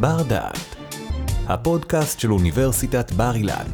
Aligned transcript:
בר 0.00 0.22
דעת, 0.28 0.76
הפודקאסט 1.46 2.20
של 2.20 2.32
אוניברסיטת 2.32 3.12
בר 3.12 3.34
אילן. 3.34 3.66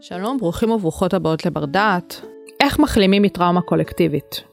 שלום, 0.00 0.38
ברוכים 0.38 0.70
וברוכות 0.70 1.14
הבאות 1.14 1.46
לבר 1.46 1.64
דעת. 1.64 2.20
איך 2.60 2.78
מחלימים 2.78 3.22
מטראומה 3.22 3.60
קולקטיבית? 3.60 4.44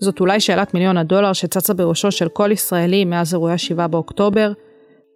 זאת 0.00 0.20
אולי 0.20 0.40
שאלת 0.40 0.74
מיליון 0.74 0.96
הדולר 0.96 1.32
שצצה 1.32 1.74
בראשו 1.74 2.10
של 2.10 2.28
כל 2.28 2.52
ישראלי 2.52 3.04
מאז 3.04 3.34
אירועי 3.34 3.58
7 3.58 3.86
באוקטובר, 3.86 4.52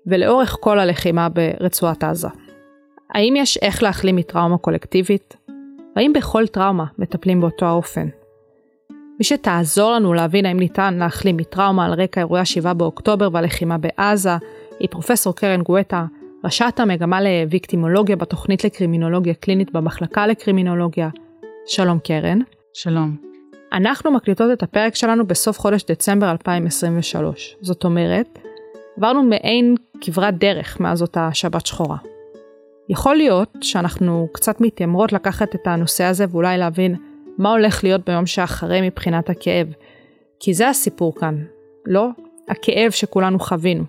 ולאורך 0.07 0.57
כל 0.61 0.79
הלחימה 0.79 1.29
ברצועת 1.29 2.05
עזה. 2.05 2.29
האם 3.14 3.34
יש 3.37 3.59
איך 3.62 3.82
להחלים 3.82 4.16
מטראומה 4.16 4.59
קולקטיבית? 4.59 5.37
והאם 5.96 6.12
בכל 6.12 6.46
טראומה 6.46 6.84
מטפלים 6.98 7.41
באותו 7.41 7.66
האופן? 7.66 8.09
מי 9.18 9.24
שתעזור 9.24 9.92
לנו 9.92 10.14
להבין 10.14 10.46
האם 10.46 10.58
ניתן 10.58 10.94
להחלים 10.94 11.36
מטראומה 11.36 11.86
על 11.86 11.93
רקע 11.93 12.20
אירועי 12.20 12.44
7 12.44 12.72
באוקטובר 12.72 13.29
והלחימה 13.32 13.79
בעזה, 13.79 14.36
היא 14.80 14.88
פרופסור 14.90 15.34
קרן 15.34 15.62
גואטה, 15.62 16.04
ראשת 16.44 16.80
המגמה 16.80 17.21
לוויקטימולוגיה 17.21 18.16
בתוכנית 18.16 18.64
לקרימינולוגיה 18.64 19.34
קלינית 19.34 19.72
במחלקה 19.72 20.26
לקרימינולוגיה. 20.26 21.08
שלום 21.66 21.98
קרן. 21.98 22.38
שלום. 22.74 23.16
אנחנו 23.72 24.10
מקליטות 24.10 24.52
את 24.52 24.62
הפרק 24.62 24.94
שלנו 24.94 25.26
בסוף 25.26 25.58
חודש 25.58 25.85
דצמבר 25.90 26.30
2023. 26.30 27.57
זאת 27.60 27.85
אומרת, 27.85 28.38
עברנו 28.96 29.22
מעין 29.22 29.74
כברת 30.00 30.38
דרך 30.38 30.80
מאז 30.80 31.02
אותה 31.02 31.29
שבת 31.32 31.66
שחורה. 31.66 31.96
יכול 32.88 33.16
להיות 33.16 33.56
שאנחנו 33.60 34.28
קצת 34.33 34.60
מתיימרות 34.60 35.12
לקחת 35.12 35.55
את 35.55 35.66
הנושא 35.66 36.05
הזה 36.05 36.24
ואולי 36.30 36.58
להבין 36.58 36.96
מה 37.39 37.50
הולך 37.50 37.84
להיות 37.84 38.05
ביום 38.06 38.27
שאחרי 38.27 38.81
מבחינת 38.81 39.31
הכאב. 39.31 39.67
כי 40.41 40.55
זה 40.55 40.69
הסיפור 40.69 41.14
כאן, 41.14 41.44
לא 41.86 42.08
הכאב 42.48 42.91
שכולנו 42.91 43.39
חווינו. 43.39 43.84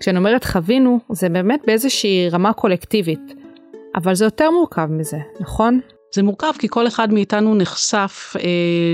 כשאני 0.00 0.18
אומרת 0.18 0.44
חווינו, 0.44 0.98
זה 1.12 1.28
באמת 1.28 1.60
באיזושהי 1.66 2.28
רמה 2.28 2.52
קולקטיבית. 2.52 3.34
אבל 3.94 4.14
זה 4.14 4.24
יותר 4.24 4.50
מורכב 4.50 4.88
מזה, 4.90 5.18
נכון? 5.40 5.80
זה 6.14 6.22
מורכב 6.22 6.52
כי 6.58 6.66
כל 6.70 6.86
אחד 6.86 7.12
מאיתנו 7.12 7.54
נחשף 7.54 8.36
אה, 8.38 8.42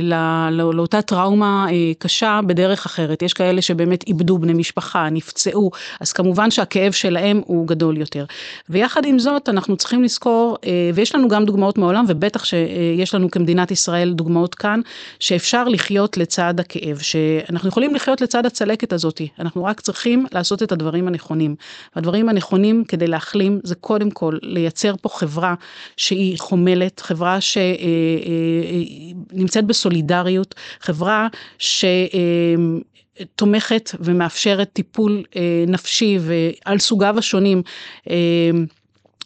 לא, 0.02 0.50
לא, 0.50 0.74
לאותה 0.74 1.02
טראומה 1.02 1.66
אה, 1.70 1.92
קשה 1.98 2.40
בדרך 2.46 2.86
אחרת. 2.86 3.22
יש 3.22 3.32
כאלה 3.32 3.62
שבאמת 3.62 4.04
איבדו 4.06 4.38
בני 4.38 4.52
משפחה, 4.52 5.10
נפצעו, 5.10 5.70
אז 6.00 6.12
כמובן 6.12 6.50
שהכאב 6.50 6.92
שלהם 6.92 7.40
הוא 7.46 7.66
גדול 7.66 7.96
יותר. 7.96 8.24
ויחד 8.68 9.04
עם 9.04 9.18
זאת 9.18 9.48
אנחנו 9.48 9.76
צריכים 9.76 10.04
לזכור, 10.04 10.56
אה, 10.64 10.90
ויש 10.94 11.14
לנו 11.14 11.28
גם 11.28 11.44
דוגמאות 11.44 11.78
מעולם, 11.78 12.04
ובטח 12.08 12.44
שיש 12.44 13.14
לנו 13.14 13.30
כמדינת 13.30 13.70
ישראל 13.70 14.12
דוגמאות 14.12 14.54
כאן, 14.54 14.80
שאפשר 15.20 15.68
לחיות 15.68 16.16
לצד 16.16 16.60
הכאב, 16.60 16.98
שאנחנו 16.98 17.68
יכולים 17.68 17.94
לחיות 17.94 18.20
לצד 18.20 18.46
הצלקת 18.46 18.92
הזאת, 18.92 19.20
אנחנו 19.40 19.64
רק 19.64 19.80
צריכים 19.80 20.26
לעשות 20.32 20.62
את 20.62 20.72
הדברים 20.72 21.08
הנכונים. 21.08 21.54
והדברים 21.96 22.28
הנכונים 22.28 22.84
כדי 22.84 23.06
להחלים 23.06 23.60
זה 23.64 23.74
קודם 23.74 24.10
כל 24.10 24.38
לייצר 24.42 24.94
פה 25.02 25.08
חברה 25.08 25.54
שהיא 25.96 26.38
חומלת, 26.38 27.00
חברה 27.08 27.38
שנמצאת 29.30 29.64
בסולידריות, 29.64 30.54
חברה 30.80 31.28
שתומכת 33.18 33.90
ומאפשרת 34.00 34.70
טיפול 34.72 35.22
נפשי 35.68 36.18
ועל 36.20 36.78
סוגיו 36.78 37.18
השונים. 37.18 37.62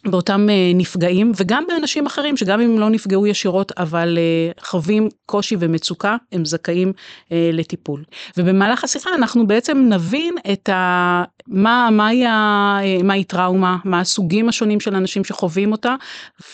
באותם 0.05 0.47
נפגעים 0.75 1.31
וגם 1.35 1.63
באנשים 1.67 2.05
אחרים 2.05 2.37
שגם 2.37 2.61
אם 2.61 2.79
לא 2.79 2.89
נפגעו 2.89 3.27
ישירות 3.27 3.71
אבל 3.77 4.17
חווים 4.61 5.09
קושי 5.25 5.55
ומצוקה 5.59 6.15
הם 6.31 6.45
זכאים 6.45 6.93
לטיפול. 7.31 8.03
ובמהלך 8.37 8.83
השיחה 8.83 9.09
אנחנו 9.15 9.47
בעצם 9.47 9.85
נבין 9.89 10.35
את 10.53 10.69
ה... 10.69 11.23
מה, 11.47 11.89
מהי, 11.91 12.25
ה... 12.25 12.79
מהי 13.03 13.23
טראומה, 13.23 13.77
מה 13.85 13.99
הסוגים 13.99 14.49
השונים 14.49 14.79
של 14.79 14.95
אנשים 14.95 15.23
שחווים 15.23 15.71
אותה 15.71 15.95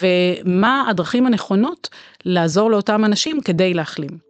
ומה 0.02 0.86
הדרכים 0.90 1.26
הנכונות 1.26 1.90
לעזור 2.26 2.72
לאותם 2.72 3.06
אנשים 3.06 3.42
כדי 3.42 3.74
להחלים. 3.74 4.30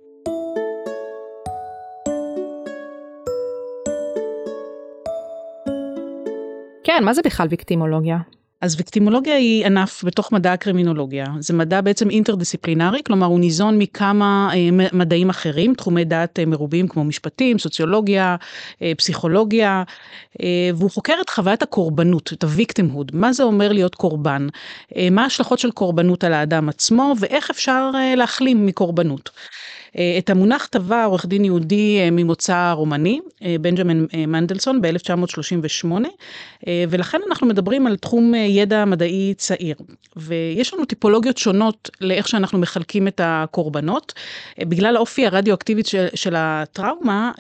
כן, 6.84 7.03
מה 7.03 7.13
זה 7.13 7.22
בכלל 7.25 7.47
ויקטימולוגיה? 7.50 8.38
אז 8.62 8.75
ויקטימולוגיה 8.78 9.36
היא 9.36 9.66
ענף 9.66 10.03
בתוך 10.03 10.31
מדע 10.31 10.53
הקרימינולוגיה. 10.53 11.25
זה 11.40 11.53
מדע 11.53 11.81
בעצם 11.81 12.09
אינטרדיסציפלינרי, 12.09 13.02
כלומר 13.06 13.25
הוא 13.25 13.40
ניזון 13.40 13.78
מכמה 13.78 14.50
אה, 14.53 14.88
מדעים 14.94 15.30
אחרים, 15.30 15.74
תחומי 15.74 16.06
דעת 16.06 16.40
אה, 16.40 16.46
מרובים 16.46 16.88
כמו 16.88 17.03
משפטים, 17.03 17.59
סוציולוגיה, 17.59 18.36
אה, 18.81 18.92
פסיכולוגיה, 18.97 19.84
והוא 20.75 20.92
חוקר 20.92 21.14
את 21.22 21.30
חוויית 21.30 21.64
הקורבנות, 21.64 22.34
את 22.34 22.44
הוויקטימהוד. 22.44 23.12
מה 23.14 23.34
זה 23.34 23.44
אומר 23.44 23.72
להיות 23.72 23.96
קורבן? 23.96 24.47
מה 25.12 25.24
ההשלכות 25.24 25.59
של 25.59 25.72
קורבנות 25.72 26.24
על 26.24 26.34
האדם 26.34 26.70
עצמו, 26.70 27.14
ואיך 27.20 27.50
אפשר 27.50 27.91
להחלים 28.18 28.66
מקורבנות. 28.66 29.30
אה, 29.97 30.16
את 30.17 30.29
המונח 30.29 30.66
טבע 30.66 31.03
עורך 31.03 31.25
דין 31.25 31.45
יהודי 31.45 32.00
אה, 32.00 32.11
ממוצא 32.11 32.72
רומני, 32.72 33.19
אה, 33.44 33.55
בנג'מן 33.61 34.05
מנדלסון 34.27 34.81
ב-1938, 34.81 35.88
ולכן 36.89 37.22
אנחנו 37.27 37.47
מדברים 37.47 37.88
על 37.88 37.95
תחום 37.95 38.33
ידע 38.35 38.85
מדעי 38.85 39.33
צעיר. 39.38 39.75
ויש 40.16 40.73
לנו 40.73 40.85
טיפולוגיות 40.85 41.38
שונות 41.38 41.89
לאיך 42.01 42.28
שאנחנו 42.28 42.59
מחלקים 42.59 43.07
את 43.07 43.22
הקורבנות. 43.23 44.13
בגלל 44.59 44.95
האופי 44.95 45.25
הרדיואקטיבית 45.25 45.85
של, 45.85 46.07
של 46.16 46.33
הטראומה, 46.38 47.31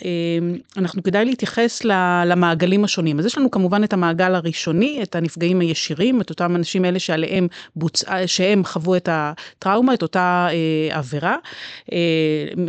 אנחנו 0.77 1.03
כדאי 1.03 1.25
להתייחס 1.25 1.83
למעגלים 2.25 2.83
השונים. 2.83 3.19
אז 3.19 3.25
יש 3.25 3.37
לנו 3.37 3.51
כמובן 3.51 3.83
את 3.83 3.93
המעגל 3.93 4.35
הראשוני, 4.35 4.99
את 5.03 5.15
הנפגעים 5.15 5.59
הישירים, 5.59 6.21
את 6.21 6.29
אותם 6.29 6.55
אנשים 6.55 6.85
אלה 6.85 6.99
שעליהם 6.99 7.47
בוצע, 7.75 8.27
שהם 8.27 8.65
חוו 8.65 8.95
את 8.95 9.09
הטראומה, 9.11 9.93
את 9.93 10.01
אותה 10.01 10.47
עבירה. 10.91 11.35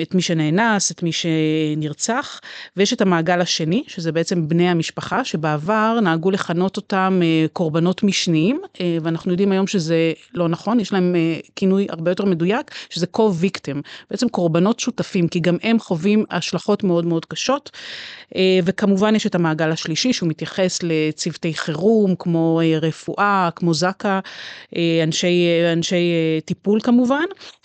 את 0.02 0.14
מי 0.14 0.22
שנאנס, 0.22 0.90
את 0.90 1.02
מי 1.02 1.10
שנרצח, 1.12 2.40
ויש 2.76 2.92
את 2.92 3.00
המעגל 3.00 3.40
השני, 3.40 3.84
שזה 3.86 4.12
בעצם 4.12 4.48
בני 4.48 4.68
המשפחה, 4.68 5.24
שבעבר 5.24 5.98
נהגו 6.02 6.30
לכנות 6.30 6.76
אותם 6.76 7.20
אה, 7.22 7.46
קורבנות 7.52 8.02
משניים, 8.02 8.60
אה, 8.80 8.98
ואנחנו 9.02 9.30
יודעים 9.30 9.52
היום 9.52 9.66
שזה 9.66 10.12
לא 10.34 10.48
נכון, 10.48 10.80
יש 10.80 10.92
להם 10.92 11.16
אה, 11.16 11.40
כינוי 11.56 11.86
הרבה 11.90 12.10
יותר 12.10 12.24
מדויק, 12.24 12.70
שזה 12.90 13.06
co-victim, 13.16 13.76
בעצם 14.10 14.28
קורבנות 14.28 14.80
שותפים, 14.80 15.28
כי 15.28 15.40
גם 15.40 15.56
הם 15.62 15.78
חווים 15.78 16.24
השלכות 16.30 16.84
מאוד 16.84 17.04
מאוד 17.04 17.24
קשות, 17.24 17.70
וכמובן 18.64 19.14
יש 19.14 19.26
את 19.26 19.34
המעגל 19.34 19.70
השלישי, 19.72 20.12
שהוא 20.12 20.28
מתייחס 20.28 20.78
לצוותי 20.82 21.54
חירום, 21.54 22.14
כמו 22.18 22.60
רפואה, 22.82 23.48
כמו 23.56 23.74
זק"א, 23.74 24.20
אנשי, 25.04 25.46
אנשי 25.72 26.12
טיפול 26.44 26.80
כמובן. 26.80 27.24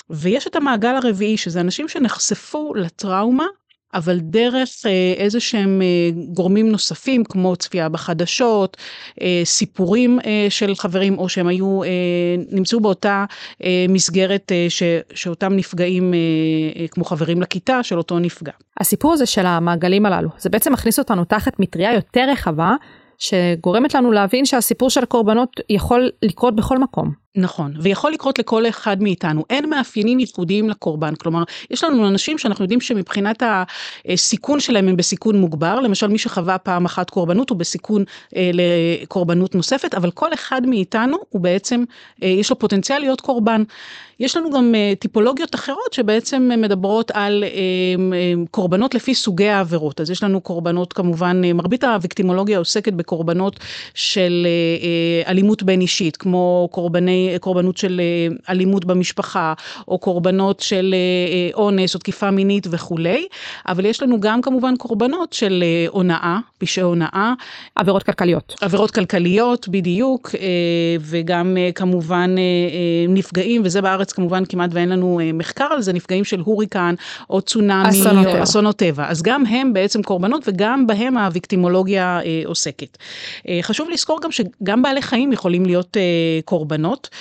ויש 0.09 0.47
את 0.47 0.55
המעגל 0.55 0.95
הרביעי, 0.95 1.37
שזה 1.37 1.61
אנשים 1.61 1.87
שנחשפו 1.97 2.73
לטראומה, 2.75 3.45
אבל 3.93 4.19
דרך 4.19 4.69
אה, 4.85 5.13
איזה 5.17 5.39
שהם 5.39 5.81
אה, 5.81 6.09
גורמים 6.33 6.71
נוספים, 6.71 7.23
כמו 7.23 7.55
צפייה 7.55 7.89
בחדשות, 7.89 8.77
אה, 9.21 9.41
סיפורים 9.43 10.19
של 10.49 10.75
חברים, 10.75 11.17
או 11.17 11.29
שהם 11.29 11.47
היו, 11.47 11.81
נמצאו 12.51 12.79
באותה 12.79 13.25
מסגרת 13.89 14.51
ש, 14.69 14.83
שאותם 15.13 15.55
נפגעים, 15.55 16.13
כמו 16.91 17.05
חברים 17.05 17.41
לכיתה 17.41 17.83
של 17.83 17.97
אותו 17.97 18.19
נפגע. 18.19 18.51
הסיפור 18.79 19.13
הזה 19.13 19.25
של 19.25 19.45
המעגלים 19.45 20.05
הללו, 20.05 20.29
זה 20.37 20.49
בעצם 20.49 20.73
מכניס 20.73 20.99
אותנו 20.99 21.25
תחת 21.25 21.59
מטריה 21.59 21.93
יותר 21.93 22.25
רחבה, 22.31 22.75
שגורמת 23.17 23.93
לנו 23.93 24.11
להבין 24.11 24.45
שהסיפור 24.45 24.89
של 24.89 25.03
הקורבנות 25.03 25.49
יכול 25.69 26.09
לקרות 26.21 26.55
בכל 26.55 26.77
מקום. 26.77 27.24
נכון, 27.35 27.73
ויכול 27.79 28.11
לקרות 28.11 28.39
לכל 28.39 28.67
אחד 28.67 29.03
מאיתנו. 29.03 29.43
אין 29.49 29.69
מאפיינים 29.69 30.19
ייחודיים 30.19 30.69
לקורבן. 30.69 31.15
כלומר, 31.15 31.43
יש 31.71 31.83
לנו 31.83 32.07
אנשים 32.07 32.37
שאנחנו 32.37 32.63
יודעים 32.63 32.81
שמבחינת 32.81 33.43
הסיכון 34.09 34.59
שלהם 34.59 34.87
הם 34.87 34.95
בסיכון 34.97 35.37
מוגבר, 35.37 35.79
למשל 35.79 36.07
מי 36.07 36.17
שחווה 36.17 36.57
פעם 36.57 36.85
אחת 36.85 37.09
קורבנות 37.09 37.49
הוא 37.49 37.57
בסיכון 37.57 38.03
אה, 38.35 38.51
לקורבנות 38.53 39.55
נוספת, 39.55 39.93
אבל 39.93 40.11
כל 40.11 40.33
אחד 40.33 40.61
מאיתנו 40.65 41.17
הוא 41.29 41.41
בעצם, 41.41 41.83
אה, 42.23 42.27
יש 42.27 42.49
לו 42.49 42.59
פוטנציאל 42.59 42.99
להיות 42.99 43.21
קורבן. 43.21 43.63
יש 44.19 44.37
לנו 44.37 44.51
גם 44.51 44.75
אה, 44.75 44.93
טיפולוגיות 44.99 45.55
אחרות 45.55 45.93
שבעצם 45.93 46.51
מדברות 46.57 47.11
על 47.13 47.43
אה, 47.43 47.49
אה, 47.49 48.33
קורבנות 48.51 48.95
לפי 48.95 49.15
סוגי 49.15 49.47
העבירות. 49.47 50.01
אז 50.01 50.11
יש 50.11 50.23
לנו 50.23 50.41
קורבנות 50.41 50.93
כמובן, 50.93 51.41
אה, 51.45 51.53
מרבית 51.53 51.83
הוויקטימולוגיה 51.83 52.57
עוסקת 52.57 52.93
בקורבנות 52.93 53.59
של 53.93 54.47
אה, 54.47 54.49
אה, 55.25 55.31
אלימות 55.31 55.63
בין 55.63 55.81
אישית, 55.81 56.17
כמו 56.17 56.69
קורבני 56.71 57.24
קורבנות 57.39 57.77
של 57.77 58.01
אלימות 58.49 58.85
במשפחה, 58.85 59.53
או 59.87 59.97
קורבנות 59.97 60.59
של 60.59 60.95
אונס 61.53 61.95
או 61.95 61.99
תקיפה 61.99 62.31
מינית 62.31 62.67
וכולי, 62.69 63.27
אבל 63.67 63.85
יש 63.85 64.03
לנו 64.03 64.19
גם 64.19 64.41
כמובן 64.41 64.75
קורבנות 64.77 65.33
של 65.33 65.63
הונאה, 65.87 66.37
פשעי 66.57 66.83
הונאה. 66.83 67.33
עבירות 67.75 68.03
כלכליות. 68.03 68.55
עבירות 68.61 68.91
כלכליות, 68.91 69.67
בדיוק, 69.67 70.35
וגם 70.99 71.57
כמובן 71.75 72.35
נפגעים, 73.09 73.61
וזה 73.65 73.81
בארץ 73.81 74.11
כמובן 74.11 74.45
כמעט 74.45 74.69
ואין 74.73 74.89
לנו 74.89 75.19
מחקר 75.33 75.67
על 75.71 75.81
זה, 75.81 75.93
נפגעים 75.93 76.23
של 76.23 76.39
הוריקן 76.39 76.95
או 77.29 77.41
צונאמי, 77.41 77.89
אסונות 77.89 78.27
או 78.27 78.43
אסונות 78.43 78.75
טבע. 78.75 79.05
אז 79.09 79.21
גם 79.21 79.45
הם 79.45 79.73
בעצם 79.73 80.03
קורבנות 80.03 80.43
וגם 80.47 80.87
בהם 80.87 81.17
הוויקטימולוגיה 81.17 82.19
אה, 82.25 82.41
עוסקת. 82.45 82.97
אה, 83.47 83.59
חשוב 83.61 83.89
לזכור 83.89 84.19
גם 84.23 84.31
שגם 84.31 84.81
בעלי 84.81 85.01
חיים 85.01 85.33
יכולים 85.33 85.65
להיות 85.65 85.97
אה, 85.97 86.01
קורבנות, 86.45 87.09
אה, 87.11 87.14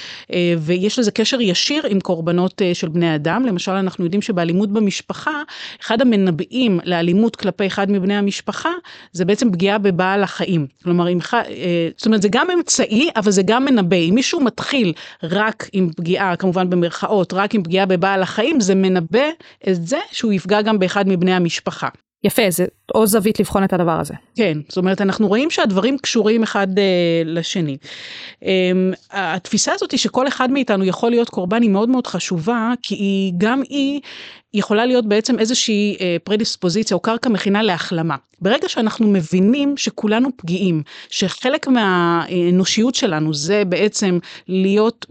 ויש 0.58 0.99
לזה 0.99 1.11
קשר 1.11 1.41
ישיר 1.41 1.82
עם 1.88 2.00
קורבנות 2.00 2.62
אה, 2.62 2.75
של 2.75 2.88
בני 2.88 3.14
אדם. 3.14 3.46
למשל, 3.46 3.73
אנחנו 3.73 4.05
יודעים 4.05 4.23
שבאלימות 4.23 4.73
במשפחה, 4.73 5.43
אחד 5.81 6.00
המנבאים 6.00 6.81
לאלימות 6.85 7.37
כלפי 7.37 7.67
אחד 7.67 7.91
מבני 7.91 8.17
המשפחה, 8.17 8.70
זה 9.12 9.25
בעצם 9.25 9.52
פגיעה 9.52 9.79
בבעל 9.79 10.23
החיים. 10.23 10.67
כלומר, 10.85 11.08
אם, 11.08 11.19
אה, 11.35 11.88
זאת 11.96 12.06
אומרת, 12.06 12.23
זה 12.23 12.29
גם 12.31 12.46
אמצעי, 12.50 13.08
אבל 13.17 13.31
זה 13.31 13.43
גם 13.43 13.64
מנבא. 13.64 13.96
אם 13.96 14.14
מישהו 14.14 14.41
מתחיל 14.41 14.93
רק 15.23 15.69
עם 15.73 15.91
פגיעה, 15.96 16.37
כמובן 16.37 16.70
במרכאות, 16.70 17.32
רק 17.32 17.55
עם 17.55 17.62
פגיעה 17.62 17.87
בבעל 17.87 18.23
החיים, 18.23 18.61
זה 18.61 18.75
מנבא 18.75 19.29
את 19.69 19.87
זה 19.87 19.99
שהוא 20.12 20.32
יפגע 20.32 20.62
גם 20.62 20.79
באחד 20.79 21.08
מבני 21.08 21.35
המשפחה. 21.35 21.88
יפה, 22.24 22.42
זה 22.48 22.64
או 22.94 23.06
זווית 23.06 23.40
לבחון 23.40 23.64
את 23.64 23.72
הדבר 23.72 24.00
הזה. 24.00 24.14
כן, 24.36 24.58
זאת 24.68 24.76
אומרת, 24.76 25.00
אנחנו 25.00 25.28
רואים 25.28 25.50
שהדברים 25.50 25.98
קשורים 25.98 26.42
אחד 26.42 26.78
אה, 26.78 27.22
לשני. 27.24 27.76
אה, 28.44 28.50
התפיסה 29.10 29.72
הזאת 29.72 29.90
היא 29.90 29.98
שכל 30.00 30.28
אחד 30.28 30.50
מאיתנו 30.50 30.84
יכול 30.84 31.10
להיות 31.10 31.28
קורבן 31.28 31.62
היא 31.62 31.70
מאוד 31.70 31.88
מאוד 31.88 32.06
חשובה, 32.06 32.72
כי 32.82 32.94
היא, 32.94 33.32
גם 33.38 33.62
היא 33.68 34.00
יכולה 34.54 34.86
להיות 34.86 35.06
בעצם 35.06 35.38
איזושהי 35.38 35.96
אה, 36.00 36.16
פרדיספוזיציה 36.24 36.94
או 36.94 37.00
קרקע 37.00 37.28
מכינה 37.28 37.62
להחלמה. 37.62 38.16
ברגע 38.40 38.68
שאנחנו 38.68 39.08
מבינים 39.08 39.76
שכולנו 39.76 40.28
פגיעים, 40.36 40.82
שחלק 41.10 41.68
מהאנושיות 41.68 42.94
שלנו 42.94 43.34
זה 43.34 43.64
בעצם 43.64 44.18
להיות 44.48 45.06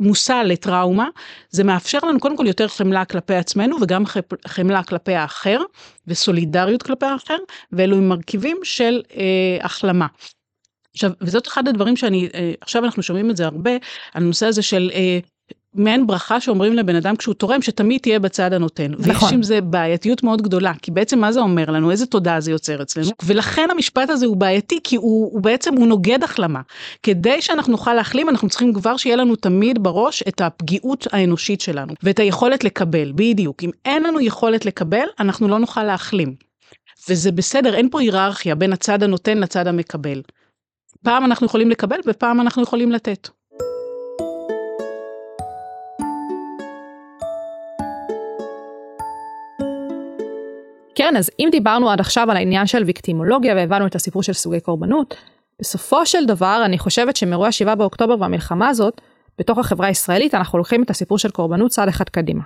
מושא 0.00 0.42
לטראומה, 0.44 1.08
זה 1.50 1.64
מאפשר 1.64 1.98
לנו 2.02 2.20
קודם 2.20 2.36
כל 2.36 2.46
יותר 2.46 2.68
חמלה 2.68 3.04
כלפי 3.04 3.34
עצמנו 3.34 3.76
וגם 3.82 4.04
חמלה 4.46 4.82
כלפי 4.82 5.14
האחר 5.14 5.60
וסולידריות 6.06 6.82
כלפי 6.82 7.06
האחר, 7.06 7.38
ואלו 7.72 7.96
הם 7.96 8.08
מרכיבים 8.08 8.56
של 8.62 9.02
אה, 9.16 9.58
החלמה. 9.62 10.06
עכשיו, 10.92 11.10
וזאת 11.20 11.48
אחד 11.48 11.68
הדברים 11.68 11.96
שאני, 11.96 12.28
אה, 12.34 12.52
עכשיו 12.60 12.84
אנחנו 12.84 13.02
שומעים 13.02 13.30
את 13.30 13.36
זה 13.36 13.44
הרבה, 13.44 13.70
הנושא 14.14 14.46
הזה 14.46 14.62
של 14.62 14.90
אה, 14.94 15.18
מעין 15.76 16.06
ברכה 16.06 16.40
שאומרים 16.40 16.72
לבן 16.72 16.96
אדם 16.96 17.16
כשהוא 17.16 17.34
תורם 17.34 17.62
שתמיד 17.62 18.00
תהיה 18.00 18.18
בצד 18.18 18.52
הנותן. 18.52 18.92
נכון. 18.92 19.08
ויש 19.08 19.32
עם 19.32 19.42
זה 19.42 19.60
בעייתיות 19.60 20.22
מאוד 20.22 20.42
גדולה, 20.42 20.72
כי 20.82 20.90
בעצם 20.90 21.18
מה 21.18 21.32
זה 21.32 21.40
אומר 21.40 21.70
לנו, 21.70 21.90
איזה 21.90 22.06
תודעה 22.06 22.40
זה 22.40 22.50
יוצר 22.50 22.82
אצלנו, 22.82 23.10
ולכן 23.24 23.68
המשפט 23.70 24.10
הזה 24.10 24.26
הוא 24.26 24.36
בעייתי, 24.36 24.78
כי 24.84 24.96
הוא, 24.96 25.32
הוא 25.32 25.40
בעצם, 25.40 25.74
הוא 25.74 25.86
נוגד 25.86 26.24
החלמה. 26.24 26.60
כדי 27.02 27.42
שאנחנו 27.42 27.72
נוכל 27.72 27.94
להחלים, 27.94 28.28
אנחנו 28.28 28.48
צריכים 28.48 28.74
כבר 28.74 28.96
שיהיה 28.96 29.16
לנו 29.16 29.36
תמיד 29.36 29.82
בראש 29.82 30.22
את 30.28 30.40
הפגיעות 30.40 31.06
האנושית 31.12 31.60
שלנו, 31.60 31.94
ואת 32.02 32.18
היכולת 32.18 32.64
לקבל, 32.64 33.12
בדיוק. 33.14 33.62
אם 33.62 33.70
אין 33.84 34.02
לנו 34.02 34.20
יכולת 34.20 34.66
לקבל, 34.66 35.06
אנחנו 35.20 35.48
לא 35.48 35.58
נוכל 35.58 35.82
להחלים. 35.82 36.34
וזה 37.08 37.32
בסדר, 37.32 37.74
אין 37.74 37.90
פה 37.90 38.00
היררכיה 38.00 38.54
בין 38.54 38.72
הצד 38.72 39.02
הנותן 39.02 39.38
לצד 39.38 39.66
המקבל. 39.66 40.22
פעם 41.02 41.24
אנחנו 41.24 41.46
יכולים 41.46 41.70
לקבל 41.70 41.96
ופעם 42.06 42.40
אנחנו 42.40 42.62
יכולים 42.62 42.92
לתת. 42.92 43.28
קרן, 50.96 51.16
אז 51.16 51.30
אם 51.38 51.48
דיברנו 51.52 51.90
עד 51.90 52.00
עכשיו 52.00 52.30
על 52.30 52.36
העניין 52.36 52.66
של 52.66 52.82
ויקטימולוגיה 52.82 53.54
והבנו 53.54 53.86
את 53.86 53.94
הסיפור 53.94 54.22
של 54.22 54.32
סוגי 54.32 54.60
קורבנות, 54.60 55.14
בסופו 55.60 56.06
של 56.06 56.26
דבר 56.26 56.62
אני 56.64 56.78
חושבת 56.78 57.16
שמאירועי 57.16 57.52
7 57.52 57.74
באוקטובר 57.74 58.20
והמלחמה 58.20 58.68
הזאת, 58.68 59.00
בתוך 59.38 59.58
החברה 59.58 59.86
הישראלית 59.86 60.34
אנחנו 60.34 60.58
לוקחים 60.58 60.82
את 60.82 60.90
הסיפור 60.90 61.18
של 61.18 61.30
קורבנות 61.30 61.70
צעד 61.70 61.88
אחד 61.88 62.08
קדימה. 62.08 62.42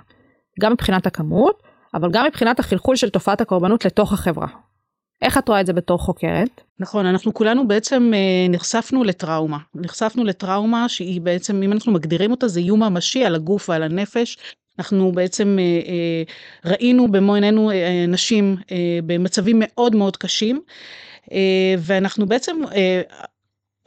גם 0.61 0.71
מבחינת 0.71 1.07
הכמות, 1.07 1.63
אבל 1.93 2.11
גם 2.11 2.25
מבחינת 2.25 2.59
החלחול 2.59 2.95
של 2.95 3.09
תופעת 3.09 3.41
הקורבנות 3.41 3.85
לתוך 3.85 4.13
החברה. 4.13 4.47
איך 5.21 5.37
את 5.37 5.49
רואה 5.49 5.61
את 5.61 5.65
זה 5.65 5.73
בתור 5.73 5.97
חוקרת? 5.97 6.61
נכון, 6.79 7.05
אנחנו 7.05 7.33
כולנו 7.33 7.67
בעצם 7.67 8.11
אה, 8.13 8.49
נחשפנו 8.49 9.03
לטראומה. 9.03 9.57
נחשפנו 9.75 10.23
לטראומה 10.23 10.89
שהיא 10.89 11.21
בעצם, 11.21 11.63
אם 11.63 11.71
אנחנו 11.71 11.91
מגדירים 11.91 12.31
אותה, 12.31 12.47
זה 12.47 12.59
איום 12.59 12.83
ממשי 12.83 13.25
על 13.25 13.35
הגוף 13.35 13.69
ועל 13.69 13.83
הנפש. 13.83 14.37
אנחנו 14.79 15.11
בעצם 15.11 15.57
אה, 15.59 15.63
אה, 15.63 16.23
ראינו 16.71 17.11
במו 17.11 17.35
עינינו 17.35 17.71
אה, 17.71 18.05
נשים 18.07 18.57
במצבים 19.05 19.57
מאוד 19.59 19.95
מאוד 19.95 20.17
קשים, 20.17 20.61
ואנחנו 21.79 22.25
בעצם 22.25 22.57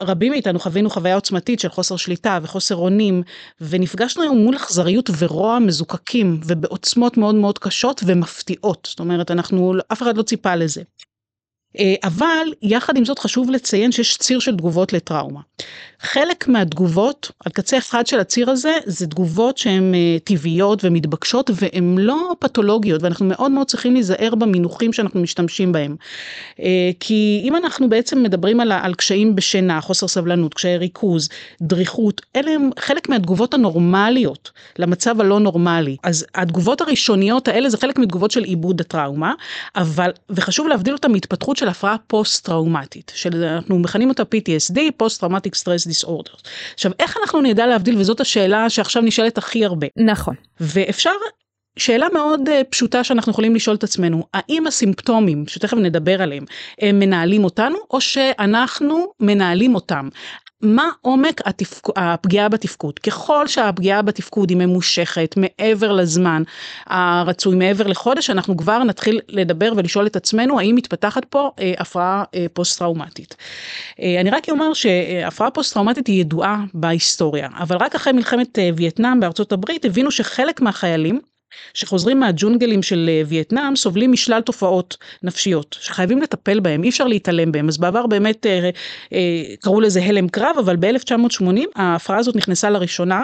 רבים 0.03 0.31
מאיתנו 0.31 0.59
חווינו 0.59 0.89
חוויה 0.89 1.15
עוצמתית 1.15 1.59
של 1.59 1.69
חוסר 1.69 1.95
שליטה 1.95 2.39
וחוסר 2.41 2.75
אונים 2.75 3.23
ונפגשנו 3.61 4.23
היום 4.23 4.37
מול 4.37 4.55
אכזריות 4.55 5.09
ורוע 5.17 5.59
מזוקקים 5.59 6.39
ובעוצמות 6.45 7.17
מאוד 7.17 7.35
מאוד 7.35 7.59
קשות 7.59 8.01
ומפתיעות 8.05 8.87
זאת 8.91 8.99
אומרת 8.99 9.31
אנחנו 9.31 9.73
אף 9.91 10.01
אחד 10.01 10.17
לא 10.17 10.23
ציפה 10.23 10.55
לזה. 10.55 10.81
אבל 12.03 12.47
יחד 12.61 12.97
עם 12.97 13.05
זאת 13.05 13.19
חשוב 13.19 13.51
לציין 13.51 13.91
שיש 13.91 14.17
ציר 14.17 14.39
של 14.39 14.57
תגובות 14.57 14.93
לטראומה. 14.93 15.41
חלק 16.05 16.47
מהתגובות 16.47 17.31
על 17.45 17.51
קצה 17.51 17.77
אחד 17.77 18.07
של 18.07 18.19
הציר 18.19 18.49
הזה 18.49 18.77
זה 18.85 19.07
תגובות 19.07 19.57
שהן 19.57 19.95
אה, 19.95 20.17
טבעיות 20.23 20.79
ומתבקשות 20.83 21.49
והן 21.53 21.97
לא 21.97 22.31
פתולוגיות 22.39 23.03
ואנחנו 23.03 23.25
מאוד 23.25 23.51
מאוד 23.51 23.67
צריכים 23.67 23.93
להיזהר 23.93 24.35
במינוחים 24.35 24.93
שאנחנו 24.93 25.21
משתמשים 25.21 25.71
בהם. 25.71 25.95
אה, 26.59 26.91
כי 26.99 27.41
אם 27.43 27.55
אנחנו 27.55 27.89
בעצם 27.89 28.23
מדברים 28.23 28.59
על, 28.59 28.71
על 28.71 28.93
קשיים 28.93 29.35
בשינה, 29.35 29.81
חוסר 29.81 30.07
סבלנות, 30.07 30.53
קשיי 30.53 30.77
ריכוז, 30.77 31.29
דריכות, 31.61 32.21
אלה 32.35 32.51
הם 32.51 32.69
חלק 32.79 33.09
מהתגובות 33.09 33.53
הנורמליות 33.53 34.51
למצב 34.79 35.21
הלא 35.21 35.39
נורמלי. 35.39 35.97
אז 36.03 36.25
התגובות 36.35 36.81
הראשוניות 36.81 37.47
האלה 37.47 37.69
זה 37.69 37.77
חלק 37.77 37.99
מתגובות 37.99 38.31
של 38.31 38.43
עיבוד 38.43 38.81
הטראומה, 38.81 39.33
אבל, 39.75 40.11
וחשוב 40.29 40.67
להבדיל 40.67 40.93
אותם 40.93 41.11
מהתפתחות 41.11 41.57
של 41.57 41.67
הפרעה 41.67 41.95
פוסט-טראומטית, 42.07 43.11
שאנחנו 43.15 43.79
מכנים 43.79 44.09
אותה 44.09 44.23
PTSD, 44.23 44.77
Post-Traumatic 45.03 45.55
Stress 45.61 45.94
Disorder. 45.95 46.49
עכשיו, 46.73 46.91
איך 46.99 47.17
אנחנו 47.21 47.41
נדע 47.41 47.67
להבדיל, 47.67 47.97
וזאת 47.97 48.21
השאלה 48.21 48.69
שעכשיו 48.69 49.01
נשאלת 49.01 49.37
הכי 49.37 49.65
הרבה. 49.65 49.87
נכון. 49.97 50.35
ואפשר 50.59 51.11
שאלה 51.79 52.07
מאוד 52.13 52.41
uh, 52.49 52.51
פשוטה 52.69 53.03
שאנחנו 53.03 53.31
יכולים 53.31 53.55
לשאול 53.55 53.75
את 53.75 53.83
עצמנו, 53.83 54.23
האם 54.33 54.67
הסימפטומים, 54.67 55.47
שתכף 55.47 55.77
נדבר 55.77 56.21
עליהם, 56.21 56.45
הם 56.81 56.99
מנהלים 56.99 57.43
אותנו, 57.43 57.77
או 57.91 58.01
שאנחנו 58.01 59.05
מנהלים 59.19 59.75
אותם? 59.75 60.09
מה 60.61 60.89
עומק 61.01 61.41
התפק... 61.45 61.87
הפגיעה 61.95 62.49
בתפקוד? 62.49 62.99
ככל 62.99 63.47
שהפגיעה 63.47 64.01
בתפקוד 64.01 64.49
היא 64.49 64.57
ממושכת 64.57 65.35
מעבר 65.37 65.91
לזמן 65.91 66.43
הרצוי, 66.85 67.55
מעבר 67.55 67.87
לחודש, 67.87 68.29
אנחנו 68.29 68.57
כבר 68.57 68.83
נתחיל 68.83 69.21
לדבר 69.29 69.73
ולשאול 69.75 70.07
את 70.07 70.15
עצמנו 70.15 70.59
האם 70.59 70.75
מתפתחת 70.75 71.25
פה 71.25 71.51
אה, 71.59 71.73
הפרעה 71.77 72.23
אה, 72.35 72.45
פוסט-טראומטית. 72.53 73.35
אה, 73.99 74.21
אני 74.21 74.29
רק 74.29 74.49
אומר 74.49 74.73
שהפרעה 74.73 75.51
פוסט-טראומטית 75.51 76.07
היא 76.07 76.21
ידועה 76.21 76.63
בהיסטוריה, 76.73 77.49
אבל 77.59 77.77
רק 77.77 77.95
אחרי 77.95 78.13
מלחמת 78.13 78.59
אה, 78.59 78.69
וייטנאם 78.75 79.19
בארצות 79.19 79.51
הברית 79.51 79.85
הבינו 79.85 80.11
שחלק 80.11 80.61
מהחיילים 80.61 81.19
שחוזרים 81.73 82.19
מהג'ונגלים 82.19 82.83
של 82.83 83.09
אה, 83.09 83.21
וייטנאם 83.25 83.75
סובלים 83.75 84.11
משלל 84.11 84.41
תופעות 84.41 84.97
נפשיות 85.23 85.77
שחייבים 85.79 86.21
לטפל 86.21 86.59
בהם 86.59 86.83
אי 86.83 86.89
אפשר 86.89 87.07
להתעלם 87.07 87.51
בהם 87.51 87.67
אז 87.67 87.77
בעבר 87.77 88.07
באמת 88.07 88.45
אה, 88.45 88.69
אה, 89.13 89.43
קראו 89.59 89.81
לזה 89.81 90.03
הלם 90.03 90.27
קרב 90.27 90.55
אבל 90.59 90.75
ב-1980 90.79 91.45
ההפרעה 91.75 92.19
הזאת 92.19 92.35
נכנסה 92.35 92.69
לראשונה 92.69 93.23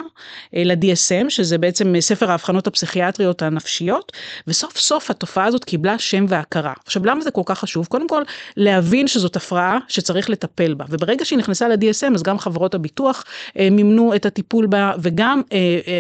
ל-DSM 0.53 1.29
שזה 1.29 1.57
בעצם 1.57 1.93
ספר 1.99 2.31
האבחנות 2.31 2.67
הפסיכיאטריות 2.67 3.41
הנפשיות 3.41 4.11
וסוף 4.47 4.77
סוף 4.77 5.09
התופעה 5.09 5.45
הזאת 5.45 5.65
קיבלה 5.65 5.99
שם 5.99 6.25
והכרה. 6.29 6.73
עכשיו 6.85 7.05
למה 7.05 7.21
זה 7.21 7.31
כל 7.31 7.41
כך 7.45 7.59
חשוב? 7.59 7.85
קודם 7.85 8.07
כל 8.07 8.21
להבין 8.57 9.07
שזאת 9.07 9.35
הפרעה 9.35 9.77
שצריך 9.87 10.29
לטפל 10.29 10.73
בה 10.73 10.85
וברגע 10.89 11.25
שהיא 11.25 11.39
נכנסה 11.39 11.67
ל-DSM 11.67 12.15
אז 12.15 12.23
גם 12.23 12.39
חברות 12.39 12.75
הביטוח 12.75 13.23
מימנו 13.55 14.15
את 14.15 14.25
הטיפול 14.25 14.65
בה 14.65 14.91
וגם 14.99 15.41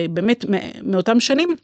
באמת 0.09 0.45
מאותם 0.83 1.19
שנים 1.19 1.55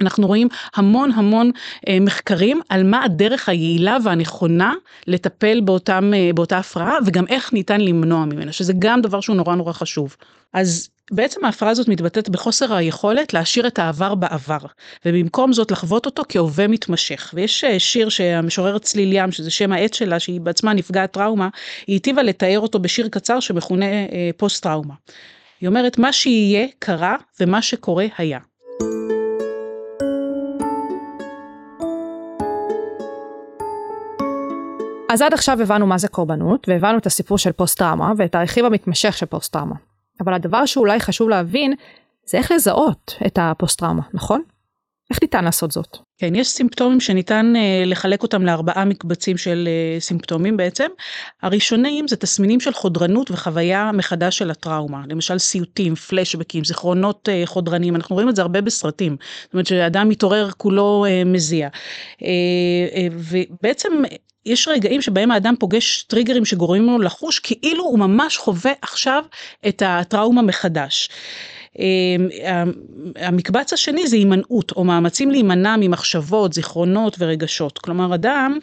אנחנו 0.00 0.26
רואים 0.26 0.48
המון 0.74 1.12
המון 1.12 1.50
אה, 1.88 2.00
מחקרים 2.00 2.60
על 2.68 2.84
מה 2.84 3.04
הדרך 3.04 3.48
היעילה 3.48 3.96
והנכונה 4.04 4.74
לטפל 5.06 5.60
באותם, 5.60 6.12
אה, 6.14 6.30
באותה 6.34 6.58
הפרעה 6.58 6.96
וגם 7.06 7.24
איך 7.28 7.52
ניתן 7.52 7.80
למנוע 7.80 8.24
ממנה, 8.24 8.52
שזה 8.52 8.72
גם 8.78 9.00
דבר 9.00 9.20
שהוא 9.20 9.36
נורא 9.36 9.54
נורא 9.54 9.72
חשוב. 9.72 10.16
אז 10.52 10.88
בעצם 11.10 11.44
ההפרעה 11.44 11.72
הזאת 11.72 11.88
מתבטאת 11.88 12.28
בחוסר 12.28 12.74
היכולת 12.74 13.34
להשאיר 13.34 13.66
את 13.66 13.78
העבר 13.78 14.14
בעבר, 14.14 14.58
ובמקום 15.06 15.52
זאת 15.52 15.70
לחוות 15.70 16.06
אותו 16.06 16.22
כהווה 16.28 16.68
מתמשך. 16.68 17.30
ויש 17.34 17.64
אה, 17.64 17.78
שיר 17.78 18.08
שהמשוררת 18.08 18.82
צליל 18.82 19.12
ים, 19.12 19.32
שזה 19.32 19.50
שם 19.50 19.72
העט 19.72 19.94
שלה, 19.94 20.20
שהיא 20.20 20.40
בעצמה 20.40 20.72
נפגעת 20.72 21.12
טראומה, 21.12 21.48
היא 21.86 21.94
היטיבה 21.94 22.22
לתאר 22.22 22.60
אותו 22.60 22.78
בשיר 22.78 23.08
קצר 23.08 23.40
שמכונה 23.40 23.86
פוסט 24.36 24.62
טראומה. 24.62 24.94
היא 25.60 25.68
אומרת, 25.68 25.98
מה 25.98 26.12
שיהיה 26.12 26.66
קרה 26.78 27.16
ומה 27.40 27.62
שקורה 27.62 28.06
היה. 28.18 28.38
אז 35.16 35.22
עד 35.22 35.34
עכשיו 35.34 35.62
הבנו 35.62 35.86
מה 35.86 35.98
זה 35.98 36.08
קורבנות, 36.08 36.68
והבנו 36.68 36.98
את 36.98 37.06
הסיפור 37.06 37.38
של 37.38 37.52
פוסט 37.52 37.78
טראומה, 37.78 38.12
ואת 38.16 38.34
הרכיב 38.34 38.64
המתמשך 38.64 39.16
של 39.16 39.26
פוסט 39.26 39.52
טראומה. 39.52 39.74
אבל 40.20 40.34
הדבר 40.34 40.66
שאולי 40.66 41.00
חשוב 41.00 41.28
להבין, 41.28 41.74
זה 42.26 42.38
איך 42.38 42.52
לזהות 42.52 43.14
את 43.26 43.38
הפוסט 43.42 43.78
טראומה, 43.78 44.02
נכון? 44.14 44.42
איך 45.10 45.18
ניתן 45.22 45.44
לעשות 45.44 45.70
זאת? 45.70 45.98
כן, 46.18 46.34
יש 46.34 46.48
סימפטומים 46.48 47.00
שניתן 47.00 47.52
uh, 47.56 47.86
לחלק 47.86 48.22
אותם 48.22 48.46
לארבעה 48.46 48.84
מקבצים 48.84 49.36
של 49.36 49.68
uh, 49.68 50.00
סימפטומים 50.02 50.56
בעצם. 50.56 50.86
הראשונים 51.42 52.08
זה 52.08 52.16
תסמינים 52.16 52.60
של 52.60 52.72
חודרנות 52.72 53.30
וחוויה 53.30 53.90
מחדש 53.94 54.38
של 54.38 54.50
הטראומה. 54.50 55.02
למשל 55.08 55.38
סיוטים, 55.38 55.94
פלשבקים, 55.94 56.64
זיכרונות 56.64 57.28
uh, 57.28 57.46
חודרניים, 57.46 57.96
אנחנו 57.96 58.14
רואים 58.14 58.28
את 58.28 58.36
זה 58.36 58.42
הרבה 58.42 58.60
בסרטים. 58.60 59.16
זאת 59.44 59.52
אומרת 59.52 59.66
שאדם 59.66 60.08
מתעורר 60.08 60.50
כולו 60.56 61.04
uh, 61.06 61.28
מזיע. 61.28 61.68
Uh, 61.68 62.20
uh, 62.20 62.24
ובעצם 63.12 63.92
יש 64.46 64.68
רגעים 64.68 65.02
שבהם 65.02 65.30
האדם 65.30 65.54
פוגש 65.58 66.02
טריגרים 66.02 66.44
שגורמים 66.44 66.86
לו 66.86 66.98
לחוש 66.98 67.38
כאילו 67.38 67.84
הוא 67.84 67.98
ממש 67.98 68.36
חווה 68.36 68.72
עכשיו 68.82 69.24
את 69.68 69.82
הטראומה 69.86 70.42
מחדש. 70.42 71.08
אמ, 71.78 72.28
המקבץ 73.16 73.72
השני 73.72 74.06
זה 74.06 74.16
הימנעות 74.16 74.72
או 74.72 74.84
מאמצים 74.84 75.30
להימנע 75.30 75.76
ממחשבות, 75.80 76.52
זיכרונות 76.52 77.16
ורגשות. 77.18 77.78
כלומר 77.78 78.14
אדם 78.14 78.58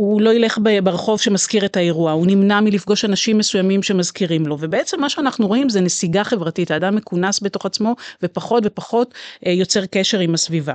הוא 0.00 0.20
לא 0.20 0.34
ילך 0.34 0.58
ברחוב 0.82 1.20
שמזכיר 1.20 1.64
את 1.64 1.76
האירוע, 1.76 2.12
הוא 2.12 2.26
נמנע 2.26 2.60
מלפגוש 2.60 3.04
אנשים 3.04 3.38
מסוימים 3.38 3.82
שמזכירים 3.82 4.46
לו 4.46 4.56
ובעצם 4.60 5.00
מה 5.00 5.08
שאנחנו 5.08 5.46
רואים 5.46 5.68
זה 5.68 5.80
נסיגה 5.80 6.24
חברתית, 6.24 6.70
האדם 6.70 6.96
מכונס 6.96 7.42
בתוך 7.42 7.66
עצמו 7.66 7.96
ופחות 8.22 8.62
ופחות 8.66 9.14
אה, 9.46 9.52
יוצר 9.52 9.86
קשר 9.86 10.18
עם 10.18 10.34
הסביבה. 10.34 10.74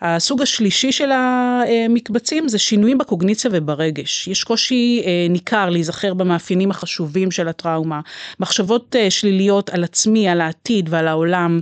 הסוג 0.00 0.42
השלישי 0.42 0.92
של 0.92 1.10
המקבצים 1.12 2.48
זה 2.48 2.58
שינויים 2.58 2.98
בקוגניציה 2.98 3.50
וברגש, 3.54 4.28
יש 4.28 4.44
קושי 4.44 5.02
אה, 5.06 5.26
ניכר 5.30 5.70
להיזכר 5.70 6.14
במאפיינים 6.14 6.70
החשובים 6.70 7.30
של 7.30 7.48
הטראומה, 7.48 8.00
מחשבות 8.40 8.96
אה, 8.96 9.10
שליליות 9.10 9.70
על 9.70 9.84
עצמי, 9.84 10.28
על 10.28 10.40
העתיד 10.40 10.88
ועל 10.90 11.08
העולם. 11.08 11.60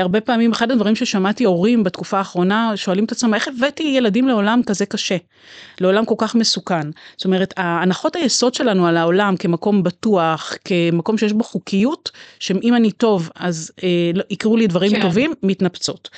הרבה 0.00 0.20
פעמים 0.20 0.52
אחד 0.52 0.70
הדברים 0.70 0.96
ששמעתי 0.96 1.44
הורים 1.44 1.84
בתקופה 1.84 2.18
האחרונה 2.18 2.72
שואלים 2.76 3.04
את 3.04 3.12
עצמם 3.12 3.34
איך 3.34 3.48
הבאתי 3.48 3.82
ילדים 3.82 4.28
לעולם 4.28 4.60
כזה 4.66 4.86
קשה, 4.86 5.16
לעולם 5.80 6.01
כל 6.04 6.14
כך 6.18 6.34
מסוכן. 6.34 6.90
זאת 7.16 7.24
אומרת 7.24 7.54
הנחות 7.56 8.16
היסוד 8.16 8.54
שלנו 8.54 8.86
על 8.86 8.96
העולם 8.96 9.36
כמקום 9.36 9.82
בטוח, 9.82 10.54
כמקום 10.64 11.18
שיש 11.18 11.32
בו 11.32 11.44
חוקיות, 11.44 12.10
שאם 12.38 12.74
אני 12.74 12.92
טוב 12.92 13.30
אז 13.34 13.72
אה, 13.82 14.10
לא, 14.14 14.22
יקרו 14.30 14.56
לי 14.56 14.66
דברים 14.66 14.92
כן. 14.92 15.02
טובים, 15.02 15.32
מתנפצות. 15.42 16.10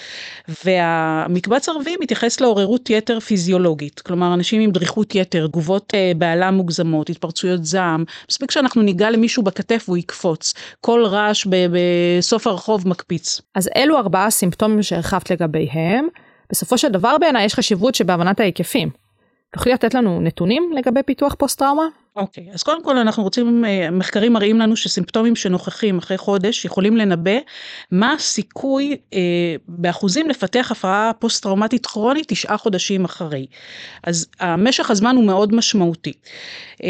והמקבץ 0.64 1.68
הרביעי 1.68 1.96
מתייחס 2.00 2.40
לעוררות 2.40 2.90
יתר 2.90 3.20
פיזיולוגית, 3.20 4.00
כלומר 4.00 4.34
אנשים 4.34 4.60
עם 4.60 4.70
דריכות 4.70 5.14
יתר, 5.14 5.46
תגובות 5.46 5.92
אה, 5.94 6.12
בעלה 6.16 6.50
מוגזמות, 6.50 7.10
התפרצויות 7.10 7.64
זעם, 7.64 8.04
מספיק 8.30 8.50
שאנחנו 8.50 8.82
ניגע 8.82 9.10
למישהו 9.10 9.42
בכתף 9.42 9.84
והוא 9.88 9.98
יקפוץ, 9.98 10.54
כל 10.80 11.04
רעש 11.06 11.46
בסוף 11.46 12.46
הרחוב 12.46 12.88
מקפיץ. 12.88 13.40
אז 13.54 13.70
אלו 13.76 13.98
ארבעה 13.98 14.30
סימפטומים 14.30 14.82
שהרחבת 14.82 15.30
לגביהם. 15.30 16.08
בסופו 16.50 16.78
של 16.78 16.88
דבר 16.88 17.18
בעיניי 17.20 17.44
יש 17.44 17.54
חשיבות 17.54 17.94
שבהבנת 17.94 18.40
ההיקפים. 18.40 19.03
תוכלי 19.54 19.72
לתת 19.72 19.94
לנו 19.94 20.20
נתונים 20.20 20.70
לגבי 20.74 21.02
פיתוח 21.02 21.34
פוסט 21.34 21.58
טראומה? 21.58 21.86
אוקיי, 22.16 22.46
okay, 22.50 22.54
אז 22.54 22.62
קודם 22.62 22.84
כל 22.84 22.98
אנחנו 22.98 23.22
רוצים, 23.22 23.64
אה, 23.64 23.90
מחקרים 23.90 24.32
מראים 24.32 24.60
לנו 24.60 24.76
שסימפטומים 24.76 25.36
שנוכחים 25.36 25.98
אחרי 25.98 26.18
חודש 26.18 26.64
יכולים 26.64 26.96
לנבא 26.96 27.38
מה 27.90 28.12
הסיכוי 28.12 28.96
אה, 29.14 29.18
באחוזים 29.68 30.28
לפתח 30.28 30.68
הפרעה 30.70 31.12
פוסט 31.18 31.42
טראומטית 31.42 31.86
כרונית 31.86 32.28
תשעה 32.28 32.56
חודשים 32.56 33.04
אחרי. 33.04 33.46
אז 34.02 34.26
המשך 34.40 34.90
הזמן 34.90 35.16
הוא 35.16 35.24
מאוד 35.24 35.54
משמעותי. 35.54 36.12
אה, 36.82 36.88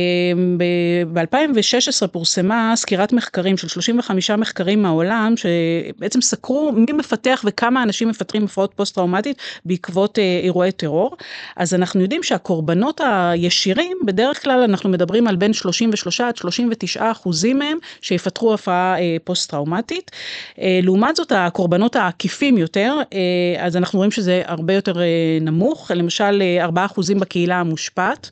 ב-2016 1.13 2.07
פורסמה 2.07 2.73
סקירת 2.77 3.13
מחקרים 3.13 3.57
של 3.57 3.69
35 3.69 4.31
מחקרים 4.31 4.83
מהעולם 4.83 5.35
שבעצם 5.37 6.21
סקרו 6.21 6.73
מי 6.73 6.93
מפתח 6.93 7.45
וכמה 7.47 7.83
אנשים 7.83 8.09
מפתחים 8.09 8.45
הפרעות 8.45 8.73
פוסט 8.77 8.95
טראומטית 8.95 9.39
בעקבות 9.65 10.19
אה, 10.19 10.41
אירועי 10.43 10.73
טרור. 10.73 11.17
אז 11.57 11.75
אנחנו 11.75 12.01
יודעים 12.01 12.23
שהקורבנות 12.23 13.01
הישירים 13.05 13.99
בדרך 14.07 14.43
כלל 14.43 14.63
אנחנו 14.63 14.91
מדברים 14.91 15.14
מדברים 15.15 15.29
על 15.29 15.37
בין 15.37 15.53
33 15.53 16.21
עד 16.21 16.37
39 16.37 17.11
אחוזים 17.11 17.59
מהם 17.59 17.79
שיפתחו 18.01 18.55
הפרעה 18.55 18.99
אה, 18.99 19.17
פוסט 19.25 19.51
טראומטית. 19.51 20.11
אה, 20.59 20.81
לעומת 20.83 21.17
זאת 21.17 21.33
הקורבנות 21.33 21.97
העקיפים 21.97 22.59
יותר, 22.59 22.97
אה, 23.13 23.65
אז 23.67 23.77
אנחנו 23.77 23.97
רואים 23.97 24.11
שזה 24.11 24.43
הרבה 24.45 24.75
יותר 24.75 24.95
נמוך, 25.41 25.91
למשל 25.95 26.43
אה, 26.43 26.65
4 26.65 26.85
אחוזים 26.85 27.21
בקהילה 27.21 27.61
המושפעת, 27.61 28.31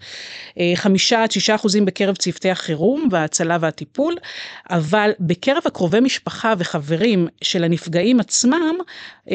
אה, 0.59 0.73
5 0.75 1.13
עד 1.13 1.31
6 1.31 1.51
אחוזים 1.51 1.85
בקרב 1.85 2.17
צוותי 2.17 2.51
החירום 2.51 3.09
וההצלה 3.11 3.59
והטיפול, 3.61 4.17
אבל 4.71 5.11
בקרב 5.21 5.63
הקרובי 5.67 6.01
משפחה 6.01 6.55
וחברים 6.59 7.29
של 7.43 7.65
הנפגעים 7.65 8.21
עצמם, 8.21 8.75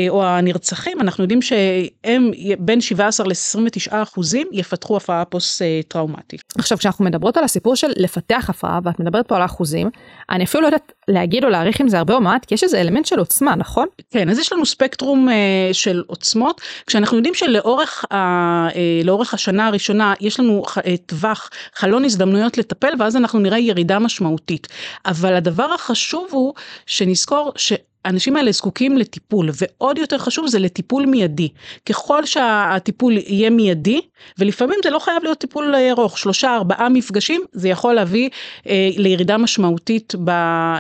או 0.10 0.26
הנרצחים, 0.26 1.02
אנחנו 1.02 1.24
יודעים 1.24 1.42
שהם 1.42 2.32
בין 2.60 2.82
17 2.82 3.28
ל-29 3.28 3.92
אחוזים 3.92 4.48
יפתחו 4.52 4.98
הפרעה 4.98 5.26
פוסט 5.26 5.62
טראומטית. 5.88 6.44
עכשיו 6.58 6.78
כשאנחנו 6.78 7.06
מדברות 7.06 7.37
על 7.38 7.44
הסיפור 7.44 7.76
של 7.76 7.88
לפתח 7.96 8.46
הפרעה 8.50 8.80
ואת 8.84 9.00
מדברת 9.00 9.28
פה 9.28 9.36
על 9.36 9.42
האחוזים, 9.42 9.90
אני 10.30 10.44
אפילו 10.44 10.62
לא 10.62 10.68
יודעת 10.68 10.92
להגיד 11.08 11.44
או 11.44 11.50
להעריך 11.50 11.82
אם 11.82 11.90
זה 11.90 11.98
הרבה 11.98 12.14
או 12.14 12.22
מעט, 12.22 12.46
כי 12.46 12.54
יש 12.54 12.64
איזה 12.64 12.82
אלמנט 12.82 13.06
של 13.06 13.20
עוצמה, 13.20 13.56
נכון? 13.56 13.88
כן, 14.12 14.30
אז 14.30 14.40
יש 14.40 14.54
לנו 14.54 14.66
ספקטרום 14.66 15.30
uh, 15.30 15.32
של 15.74 16.04
עוצמות, 16.08 16.62
כשאנחנו 16.88 17.18
יודעים 17.18 17.34
שלאורך 17.34 18.06
ה, 18.14 18.68
לאורך 19.04 19.34
השנה 19.34 19.68
הראשונה 19.68 20.14
יש 20.22 20.40
לנו 20.40 20.64
uh, 20.68 20.80
טווח, 21.06 21.50
חלון 21.76 22.06
הזדמנויות 22.06 22.58
לטפל, 22.58 22.94
ואז 23.00 23.16
אנחנו 23.16 23.40
נראה 23.40 23.60
ירידה 23.60 24.00
משמעותית. 24.00 24.68
אבל 25.06 25.34
הדבר 25.34 25.74
החשוב 25.74 26.28
הוא 26.32 26.54
שנזכור 26.86 27.52
ש... 27.56 27.74
האנשים 28.06 28.36
האלה 28.36 28.52
זקוקים 28.52 28.98
לטיפול 28.98 29.50
ועוד 29.62 29.98
יותר 29.98 30.18
חשוב 30.18 30.48
זה 30.48 30.60
לטיפול 30.60 31.06
מיידי. 31.06 31.50
ככל 31.86 32.26
שהטיפול 32.26 33.18
יהיה 33.18 33.50
מיידי 33.50 34.02
ולפעמים 34.40 34.80
זה 34.84 34.90
לא 34.90 35.00
חייב 35.00 35.24
להיות 35.24 35.38
טיפול 35.38 35.76
ארוך 35.76 36.18
שלושה 36.18 36.56
ארבעה 36.56 36.90
מפגשים 36.90 37.42
זה 37.52 37.70
יכול 37.70 37.94
להביא 37.94 38.30
אה, 38.68 38.90
לירידה 38.98 39.38
משמעותית 39.38 40.14
ב, 40.24 40.30
אה, 40.30 40.80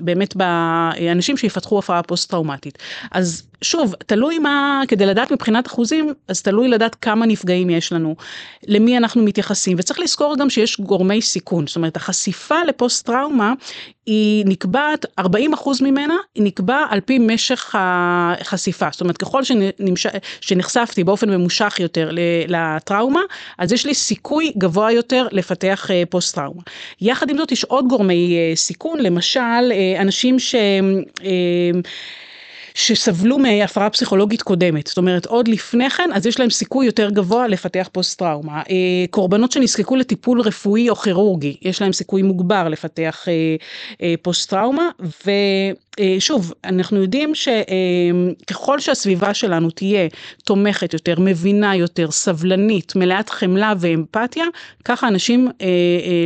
באמת 0.00 0.36
באנשים 0.36 1.36
שיפתחו 1.36 1.78
הפרעה 1.78 2.02
פוסט 2.02 2.30
טראומטית 2.30 2.78
אז 3.10 3.47
שוב 3.62 3.94
תלוי 4.06 4.38
מה 4.38 4.82
כדי 4.88 5.06
לדעת 5.06 5.32
מבחינת 5.32 5.66
אחוזים 5.66 6.14
אז 6.28 6.42
תלוי 6.42 6.68
לדעת 6.68 6.94
כמה 6.94 7.26
נפגעים 7.26 7.70
יש 7.70 7.92
לנו 7.92 8.16
למי 8.66 8.96
אנחנו 8.96 9.22
מתייחסים 9.22 9.76
וצריך 9.80 10.00
לזכור 10.00 10.36
גם 10.38 10.50
שיש 10.50 10.80
גורמי 10.80 11.22
סיכון 11.22 11.66
זאת 11.66 11.76
אומרת 11.76 11.96
החשיפה 11.96 12.64
לפוסט 12.68 13.06
טראומה 13.06 13.52
היא 14.06 14.44
נקבעת 14.46 15.06
40 15.18 15.52
אחוז 15.52 15.82
ממנה 15.82 16.14
היא 16.34 16.42
נקבע 16.42 16.84
על 16.90 17.00
פי 17.00 17.18
משך 17.18 17.74
החשיפה 17.78 18.88
זאת 18.92 19.00
אומרת 19.00 19.16
ככל 19.16 19.44
שנמש... 19.44 20.06
שנחשפתי 20.40 21.04
באופן 21.04 21.30
ממושך 21.30 21.76
יותר 21.80 22.10
לטראומה 22.48 23.20
אז 23.58 23.72
יש 23.72 23.86
לי 23.86 23.94
סיכוי 23.94 24.52
גבוה 24.58 24.92
יותר 24.92 25.26
לפתח 25.32 25.90
אה, 25.90 26.02
פוסט 26.10 26.34
טראומה. 26.34 26.62
יחד 27.00 27.30
עם 27.30 27.36
זאת 27.36 27.52
יש 27.52 27.64
עוד 27.64 27.88
גורמי 27.88 28.36
אה, 28.36 28.56
סיכון 28.56 29.00
למשל 29.00 29.40
אה, 29.40 30.00
אנשים 30.00 30.38
שהם 30.38 31.02
שסבלו 32.78 33.38
מהפרעה 33.38 33.90
פסיכולוגית 33.90 34.42
קודמת, 34.42 34.86
זאת 34.86 34.98
אומרת 34.98 35.26
עוד 35.26 35.48
לפני 35.48 35.90
כן 35.90 36.10
אז 36.14 36.26
יש 36.26 36.40
להם 36.40 36.50
סיכוי 36.50 36.86
יותר 36.86 37.10
גבוה 37.10 37.48
לפתח 37.48 37.88
פוסט 37.92 38.18
טראומה. 38.18 38.62
אה, 38.70 39.04
קורבנות 39.10 39.52
שנזקקו 39.52 39.96
לטיפול 39.96 40.40
רפואי 40.40 40.90
או 40.90 40.96
כירורגי, 40.96 41.56
יש 41.62 41.82
להם 41.82 41.92
סיכוי 41.92 42.22
מוגבר 42.22 42.68
לפתח 42.68 43.24
אה, 43.28 43.32
אה, 44.02 44.14
פוסט 44.22 44.50
טראומה 44.50 44.88
ושוב 45.26 46.52
אנחנו 46.64 47.02
יודעים 47.02 47.32
שככל 47.34 48.80
שהסביבה 48.80 49.34
שלנו 49.34 49.70
תהיה 49.70 50.08
תומכת 50.44 50.92
יותר, 50.92 51.14
מבינה 51.18 51.76
יותר, 51.76 52.10
סבלנית, 52.10 52.96
מלאת 52.96 53.30
חמלה 53.30 53.72
ואמפתיה, 53.78 54.44
ככה 54.84 55.08
אנשים 55.08 55.48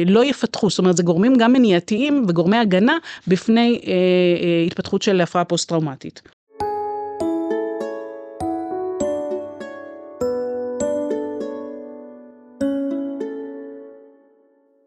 לא 0.06 0.24
יפתחו, 0.24 0.70
זאת 0.70 0.78
אומרת 0.78 0.96
זה 0.96 1.02
גורמים 1.02 1.36
גם 1.38 1.52
מניעתיים 1.52 2.24
וגורמי 2.28 2.56
הגנה 2.56 2.96
בפני 3.26 3.80
התפתחות 4.66 5.02
של 5.02 5.20
הפרעה 5.20 5.44
פוסט 5.44 5.68
טראומטית. 5.68 6.22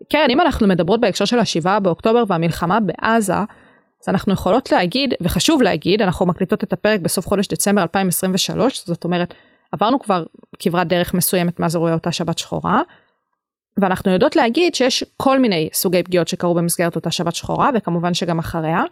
כן, 0.10 0.28
אם 0.30 0.42
אנחנו 0.42 0.68
מדברות 0.68 1.02
בהקשר 1.02 1.26
של 1.26 1.40
השבעה 1.40 1.80
באוקטובר 1.80 2.24
והמלחמה 2.28 2.80
בעזה, 2.80 3.34
אז 4.02 4.10
אנחנו 4.10 4.34
יכולות 4.34 4.72
להגיד, 4.72 5.14
וחשוב 5.22 5.62
להגיד, 5.62 6.02
אנחנו 6.02 6.26
מקליטות 6.26 6.64
את 6.64 6.74
הפרק 6.74 7.00
בסוף 7.00 7.28
חודש 7.28 7.48
דצמבר 7.48 7.82
2023, 7.82 8.86
זאת 8.86 9.04
אומרת, 9.04 9.34
עברנו 9.72 10.00
כבר 10.00 10.24
כברת 10.60 10.88
דרך 10.88 11.14
מסוימת 11.14 11.60
מאז 11.60 11.76
אירועי 11.76 11.94
אותה 11.94 12.12
שבת 12.12 12.38
שחורה, 12.38 12.82
ואנחנו 13.78 14.12
יודעות 14.12 14.36
להגיד 14.36 14.76
שיש 14.76 15.04
כל 15.18 15.40
מיני 15.40 15.70
סוגי 15.74 16.04
פגיעות 16.04 16.28
שקרו 16.28 16.54
במסגרת 16.54 16.96
אותה 16.96 17.12
שבת 17.12 17.36
שחורה, 17.36 17.70
וכמובן 17.76 18.14
שגם 18.14 18.40
אחריה. 18.40 18.84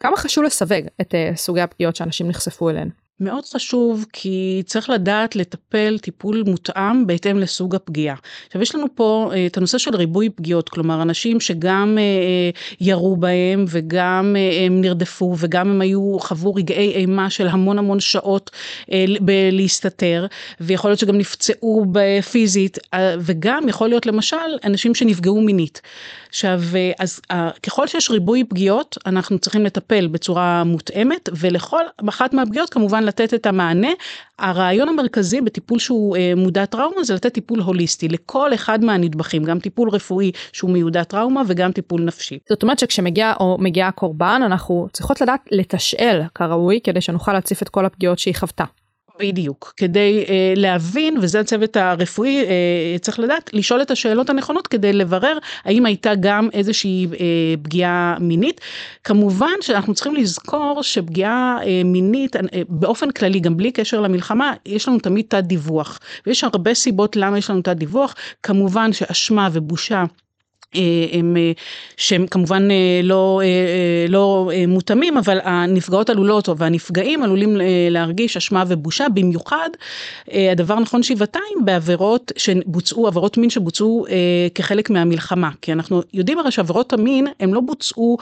כמה 0.00 0.16
חשוב 0.16 0.44
לסווג 0.44 0.86
את 1.00 1.14
uh, 1.14 1.36
סוגי 1.36 1.60
הפגיעות 1.60 1.96
שאנשים 1.96 2.28
נחשפו 2.28 2.70
אליהן? 2.70 2.88
מאוד 3.22 3.44
חשוב 3.44 4.06
כי 4.12 4.62
צריך 4.66 4.90
לדעת 4.90 5.36
לטפל 5.36 5.98
טיפול 5.98 6.42
מותאם 6.46 7.06
בהתאם 7.06 7.38
לסוג 7.38 7.74
הפגיעה. 7.74 8.16
עכשיו 8.46 8.62
יש 8.62 8.74
לנו 8.74 8.86
פה 8.94 9.30
אה, 9.34 9.46
את 9.46 9.56
הנושא 9.56 9.78
של 9.78 9.96
ריבוי 9.96 10.30
פגיעות, 10.30 10.68
כלומר 10.68 11.02
אנשים 11.02 11.40
שגם 11.40 11.98
אה, 11.98 12.02
אה, 12.02 12.50
ירו 12.80 13.16
בהם 13.16 13.64
וגם 13.68 14.36
הם 14.66 14.80
נרדפו 14.80 15.34
וגם 15.38 15.70
הם 15.70 15.80
היו, 15.80 16.16
חוו 16.20 16.54
רגעי 16.54 16.92
אימה 16.94 17.30
של 17.30 17.48
המון 17.48 17.78
המון 17.78 18.00
שעות 18.00 18.50
בלהסתתר 19.20 20.26
ויכול 20.60 20.90
להיות 20.90 21.00
שגם 21.00 21.18
נפצעו 21.18 21.86
פיזית 22.30 22.78
וגם 23.20 23.68
יכול 23.68 23.88
להיות 23.88 24.06
למשל 24.06 24.36
אנשים 24.64 24.94
שנפגעו 24.94 25.40
מינית. 25.40 25.80
עכשיו 26.32 26.60
אז 26.98 27.20
ככל 27.62 27.86
שיש 27.86 28.10
ריבוי 28.10 28.44
פגיעות 28.44 28.98
אנחנו 29.06 29.38
צריכים 29.38 29.64
לטפל 29.64 30.06
בצורה 30.06 30.64
מותאמת 30.64 31.28
ולכל 31.32 31.82
אחת 32.08 32.34
מהפגיעות 32.34 32.70
כמובן 32.70 33.04
לתת 33.04 33.34
את 33.34 33.46
המענה. 33.46 33.88
הרעיון 34.38 34.88
המרכזי 34.88 35.40
בטיפול 35.40 35.78
שהוא 35.78 36.16
אה, 36.16 36.32
מודע 36.36 36.64
טראומה 36.64 37.04
זה 37.04 37.14
לתת 37.14 37.34
טיפול 37.34 37.60
הוליסטי 37.60 38.08
לכל 38.08 38.54
אחד 38.54 38.84
מהנדבכים, 38.84 39.44
גם 39.44 39.60
טיפול 39.60 39.88
רפואי 39.88 40.32
שהוא 40.52 40.70
מיודע 40.70 41.04
טראומה 41.04 41.42
וגם 41.46 41.72
טיפול 41.72 42.00
נפשי. 42.00 42.38
זאת 42.48 42.62
אומרת 42.62 42.78
שכשמגיע 42.78 43.32
או 43.40 43.56
מגיעה 43.60 43.90
קורבן 43.90 44.40
אנחנו 44.44 44.88
צריכות 44.92 45.20
לדעת 45.20 45.40
לתשאל 45.50 46.22
כראוי 46.34 46.80
כדי 46.84 47.00
שנוכל 47.00 47.32
להציף 47.32 47.62
את 47.62 47.68
כל 47.68 47.86
הפגיעות 47.86 48.18
שהיא 48.18 48.34
חוותה. 48.34 48.64
בדיוק, 49.18 49.72
כדי 49.76 50.24
אה, 50.28 50.52
להבין, 50.56 51.16
וזה 51.20 51.40
הצוות 51.40 51.76
הרפואי 51.76 52.44
אה, 52.44 52.98
צריך 53.00 53.18
לדעת, 53.18 53.50
לשאול 53.52 53.82
את 53.82 53.90
השאלות 53.90 54.30
הנכונות 54.30 54.66
כדי 54.66 54.92
לברר 54.92 55.38
האם 55.64 55.86
הייתה 55.86 56.14
גם 56.14 56.48
איזושהי 56.52 57.06
אה, 57.12 57.16
פגיעה 57.62 58.16
מינית. 58.20 58.60
כמובן 59.04 59.52
שאנחנו 59.60 59.94
צריכים 59.94 60.14
לזכור 60.16 60.82
שפגיעה 60.82 61.58
מינית, 61.84 62.36
באופן 62.68 63.10
כללי, 63.10 63.40
גם 63.40 63.56
בלי 63.56 63.72
קשר 63.72 64.00
למלחמה, 64.00 64.52
יש 64.66 64.88
לנו 64.88 64.98
תמיד 64.98 65.24
תת 65.28 65.44
דיווח, 65.44 65.98
ויש 66.26 66.44
הרבה 66.44 66.74
סיבות 66.74 67.16
למה 67.16 67.38
יש 67.38 67.50
לנו 67.50 67.62
תת 67.62 67.76
דיווח, 67.76 68.14
כמובן 68.42 68.92
שאשמה 68.92 69.48
ובושה. 69.52 70.04
אה, 70.74 70.80
הם, 71.12 71.36
אה, 71.36 71.52
שהם 71.96 72.26
כמובן 72.26 72.70
אה, 72.70 73.00
לא, 73.02 73.40
לא 74.08 74.50
מותאמים, 74.68 75.16
אבל 75.16 75.38
הנפגעות 75.42 76.10
עלולות 76.10 76.48
והנפגעים 76.56 77.22
עלולים 77.22 77.56
להרגיש 77.90 78.36
אשמה 78.36 78.64
ובושה, 78.68 79.06
במיוחד 79.14 79.70
הדבר 80.32 80.80
נכון 80.80 81.02
שבעתיים 81.02 81.64
בעבירות 81.64 82.32
שבוצעו, 82.36 83.06
עבירות 83.06 83.38
מין 83.38 83.50
שבוצעו 83.50 84.06
כחלק 84.54 84.90
מהמלחמה, 84.90 85.50
כי 85.62 85.72
אנחנו 85.72 86.02
יודעים 86.14 86.38
הרי 86.38 86.50
שעבירות 86.50 86.92
המין 86.92 87.26
הם 87.40 87.54
לא 87.54 87.60
בוצעו 87.60 88.18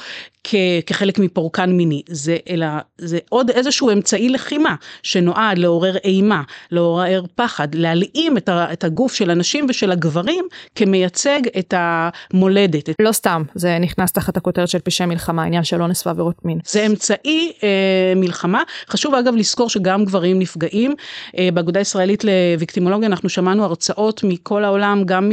כחלק 0.86 1.18
מפורקן 1.18 1.72
מיני, 1.72 2.02
זה 2.08 2.36
אלא 2.50 2.66
זה 2.98 3.18
עוד 3.28 3.50
איזשהו 3.50 3.90
אמצעי 3.90 4.28
לחימה 4.28 4.74
שנועד 5.02 5.58
לעורר 5.58 5.96
אימה, 5.96 6.42
לעורר 6.70 7.22
פחד, 7.34 7.74
להלאים 7.74 8.36
את 8.48 8.84
הגוף 8.84 9.14
של 9.14 9.30
הנשים 9.30 9.66
ושל 9.68 9.92
הגברים 9.92 10.44
כמייצג 10.74 11.40
את 11.58 11.72
ה... 11.72 12.08
מולדת. 12.40 12.88
לא 13.00 13.12
סתם, 13.12 13.42
זה 13.54 13.78
נכנס 13.78 14.12
תחת 14.12 14.36
הכותרת 14.36 14.68
של 14.68 14.78
פשעי 14.78 15.06
מלחמה, 15.06 15.42
עניין 15.42 15.64
של 15.64 15.82
אונס 15.82 16.06
ועבירות 16.06 16.44
מין. 16.44 16.58
זה 16.64 16.86
אמצעי 16.86 17.52
אה, 17.62 18.12
מלחמה. 18.16 18.62
חשוב 18.88 19.14
אגב 19.14 19.34
לזכור 19.36 19.68
שגם 19.68 20.04
גברים 20.04 20.38
נפגעים. 20.38 20.94
אה, 21.38 21.48
באגודה 21.54 21.78
הישראלית 21.78 22.24
לוויקטימולוגיה 22.24 23.08
אנחנו 23.08 23.28
שמענו 23.28 23.64
הרצאות 23.64 24.20
מכל 24.24 24.64
העולם, 24.64 25.02
גם 25.04 25.30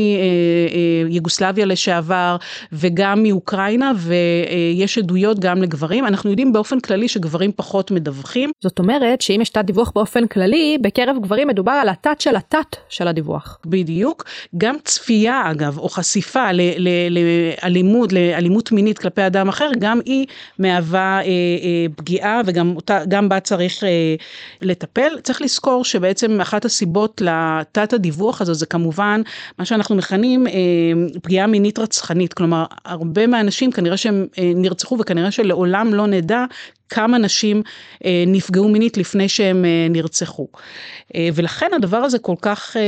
מיוגוסלביה 1.06 1.64
אה, 1.64 1.70
אה, 1.70 1.74
לשעבר 1.74 2.38
וגם 2.74 3.24
מאוקראינה, 3.24 3.92
ויש 3.98 4.98
עדויות 4.98 5.40
גם 5.40 5.62
לגברים. 5.62 6.06
אנחנו 6.06 6.30
יודעים 6.30 6.54
באופן 6.54 6.80
כללי 6.80 7.08
שגברים 7.08 7.52
פחות 7.56 7.92
מדווחים. 7.92 8.52
זאת 8.64 8.80
אומרת 8.80 9.22
שאם 9.22 9.40
יש 9.42 9.50
תת 9.50 9.66
דיווח 9.66 9.92
באופן 9.96 10.28
כללי, 10.28 10.78
בקרב 10.82 11.16
גברים 11.22 11.48
מדובר 11.48 11.72
על 11.72 11.90
התת 11.90 12.22
של 12.22 12.36
התת 12.36 12.76
של 12.90 13.08
הדיווח. 13.08 13.58
בדיוק. 13.66 14.24
גם 14.58 14.76
צפייה 14.84 15.52
אגב, 15.52 15.78
או 15.78 15.90
חשיפה 15.90 16.52
ל... 16.52 16.62
ל 16.78 16.90
לאלימות, 17.10 18.14
לאלימות 18.14 18.72
מינית 18.72 18.98
כלפי 19.00 19.26
אדם 19.26 19.50
אחר, 19.50 19.70
גם 19.80 20.00
היא 20.06 20.26
מהווה 20.60 21.20
אה, 21.20 21.24
אה, 21.24 21.86
פגיעה 21.96 22.42
וגם 22.46 22.76
אותה, 22.76 23.00
גם 23.08 23.30
בה 23.30 23.40
צריך 23.40 23.84
אה, 23.84 24.16
לטפל. 24.62 25.20
צריך 25.24 25.42
לזכור 25.42 25.86
שבעצם 25.86 26.42
אחת 26.42 26.66
הסיבות 26.66 27.22
לתת 27.26 27.94
הדיווח 27.94 28.42
הזה 28.42 28.54
זה 28.54 28.66
כמובן 28.66 29.22
מה 29.60 29.66
שאנחנו 29.66 29.96
מכנים 29.96 30.48
אה, 30.48 30.54
פגיעה 31.22 31.48
מינית 31.48 31.80
רצחנית, 31.80 32.34
כלומר 32.34 32.66
הרבה 32.86 33.28
מהאנשים 33.28 33.72
כנראה 33.72 33.98
שהם 33.98 34.28
אה, 34.40 34.52
נרצחו 34.56 34.98
וכנראה 35.00 35.32
שלעולם 35.32 35.94
לא 35.94 36.08
נדע 36.08 36.46
כמה 36.90 37.18
נשים 37.18 37.62
אה, 38.06 38.24
נפגעו 38.28 38.70
מינית 38.70 38.98
לפני 38.98 39.30
שהם 39.30 39.66
אה, 39.66 39.88
נרצחו. 39.90 40.48
אה, 41.16 41.30
ולכן 41.34 41.72
הדבר 41.76 41.98
הזה 41.98 42.20
כל 42.20 42.36
כך 42.42 42.78
אה, 42.78 42.82
אה, 42.82 42.88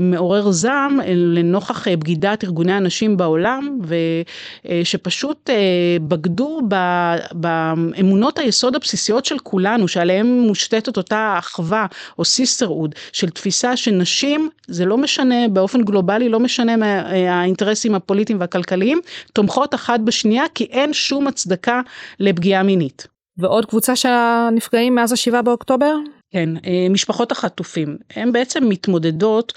מעורר 0.00 0.50
זעם 0.50 1.00
אה, 1.00 1.06
לנוכח 1.14 1.88
אה, 1.88 1.96
בגידת 1.96 2.44
ארגוני 2.44 2.72
הנשים 2.72 3.16
בעולם, 3.16 3.78
ושפשוט 4.64 5.50
אה, 5.50 5.54
אה, 5.54 5.96
בגדו 6.08 6.60
ב, 6.68 6.74
באמונות 7.32 8.38
היסוד 8.38 8.76
הבסיסיות 8.76 9.24
של 9.24 9.38
כולנו, 9.38 9.88
שעליהן 9.88 10.26
מושתתת 10.26 10.96
אותה 10.96 11.34
אחווה 11.38 11.86
או 12.18 12.24
sisterhood, 12.24 12.94
של 13.12 13.30
תפיסה 13.30 13.76
שנשים, 13.76 14.48
זה 14.68 14.84
לא 14.84 14.98
משנה, 14.98 15.48
באופן 15.48 15.82
גלובלי 15.82 16.28
לא 16.28 16.40
משנה 16.40 16.76
מהאינטרסים 16.76 17.92
אה, 17.92 17.96
הפוליטיים 17.96 18.40
והכלכליים, 18.40 19.00
תומכות 19.32 19.74
אחת 19.74 20.00
בשנייה 20.00 20.44
כי 20.54 20.64
אין 20.64 20.92
שום 20.92 21.26
הצדקה 21.26 21.80
לפגיעה 22.20 22.62
מינית. 22.62 23.15
ועוד 23.38 23.66
קבוצה 23.66 23.96
של 23.96 24.08
הנפגעים 24.12 24.94
מאז 24.94 25.12
השבעה 25.12 25.42
באוקטובר? 25.42 25.96
כן, 26.30 26.48
אה, 26.66 26.86
משפחות 26.90 27.32
החטופים, 27.32 27.96
הן 28.16 28.32
בעצם 28.32 28.68
מתמודדות 28.68 29.52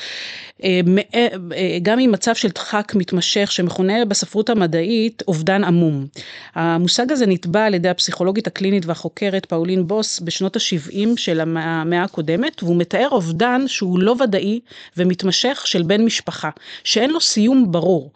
אה, 0.64 0.80
אה, 1.16 1.78
גם 1.82 2.00
עם 2.00 2.12
מצב 2.12 2.36
של 2.36 2.48
דחק 2.48 2.92
מתמשך 2.96 3.52
שמכונה 3.52 4.06
בספרות 4.06 4.50
המדעית 4.50 5.24
אובדן 5.28 5.64
עמום. 5.64 6.08
המושג 6.56 7.12
הזה 7.12 7.26
נתבע 7.26 7.66
על 7.66 7.74
ידי 7.74 7.90
הפסיכולוגית 7.90 8.48
הקלינית 8.48 8.86
והחוקרת 8.86 9.46
פאולין 9.46 9.88
בוס 9.88 10.20
בשנות 10.20 10.56
ה-70 10.56 11.08
של 11.18 11.40
המאה 11.40 12.04
הקודמת, 12.04 12.64
והוא 12.64 12.78
מתאר 12.78 13.08
אובדן 13.12 13.68
שהוא 13.68 14.00
לא 14.00 14.16
ודאי 14.24 14.60
ומתמשך 14.98 15.62
של 15.66 15.84
בן 15.84 16.06
משפחה, 16.06 16.50
שאין 16.84 17.10
לו 17.10 17.22
סיום 17.22 17.72
ברור. 17.72 18.12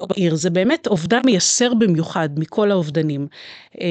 או 0.00 0.06
בעיר, 0.06 0.34
זה 0.34 0.50
באמת 0.50 0.86
אובדן 0.86 1.20
מייסר 1.24 1.74
במיוחד 1.74 2.28
מכל 2.36 2.70
האובדנים. 2.70 3.26
אה, 3.80 3.86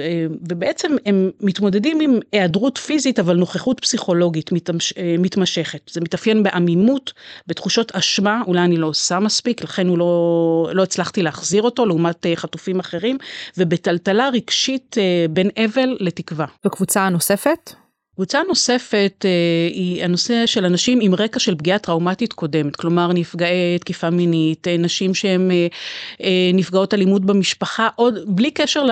אה, 0.00 0.26
ובעצם 0.48 0.96
הם 1.06 1.30
מתמודדים 1.40 2.00
עם 2.00 2.18
היעדרות 2.32 2.78
פיזית 2.78 3.18
אבל 3.18 3.36
נוכחות 3.36 3.80
פסיכולוגית 3.80 4.50
אה, 4.52 5.14
מתמשכת. 5.18 5.80
זה 5.90 6.00
מתאפיין 6.00 6.42
בעמימות, 6.42 7.12
בתחושות 7.46 7.92
אשמה, 7.92 8.42
אולי 8.46 8.60
אני 8.60 8.76
לא 8.76 8.86
עושה 8.86 9.20
מספיק, 9.20 9.64
לכן 9.64 9.88
הוא 9.88 9.98
לא, 9.98 10.70
לא 10.72 10.82
הצלחתי 10.82 11.22
להחזיר 11.22 11.62
אותו 11.62 11.86
לעומת 11.86 12.26
חטופים 12.34 12.80
אחרים, 12.80 13.18
ובטלטלה 13.58 14.28
רגשית 14.28 14.96
בין 15.30 15.50
אבל 15.56 15.96
לתקווה. 16.00 16.46
וקבוצה 16.66 17.08
נוספת? 17.08 17.85
קבוצה 18.16 18.40
נוספת 18.48 19.24
אה, 19.24 19.30
היא 19.72 20.04
הנושא 20.04 20.46
של 20.46 20.64
אנשים 20.64 20.98
עם 21.02 21.14
רקע 21.14 21.38
של 21.38 21.54
פגיעה 21.54 21.78
טראומטית 21.78 22.32
קודמת, 22.32 22.76
כלומר 22.76 23.12
נפגעי 23.12 23.78
תקיפה 23.78 24.10
מינית, 24.10 24.68
אה, 24.68 24.76
נשים 24.76 25.14
שהן 25.14 25.50
אה, 25.50 26.50
נפגעות 26.54 26.94
אלימות 26.94 27.24
במשפחה, 27.24 27.88
עוד 27.94 28.14
בלי 28.26 28.50
קשר 28.50 28.84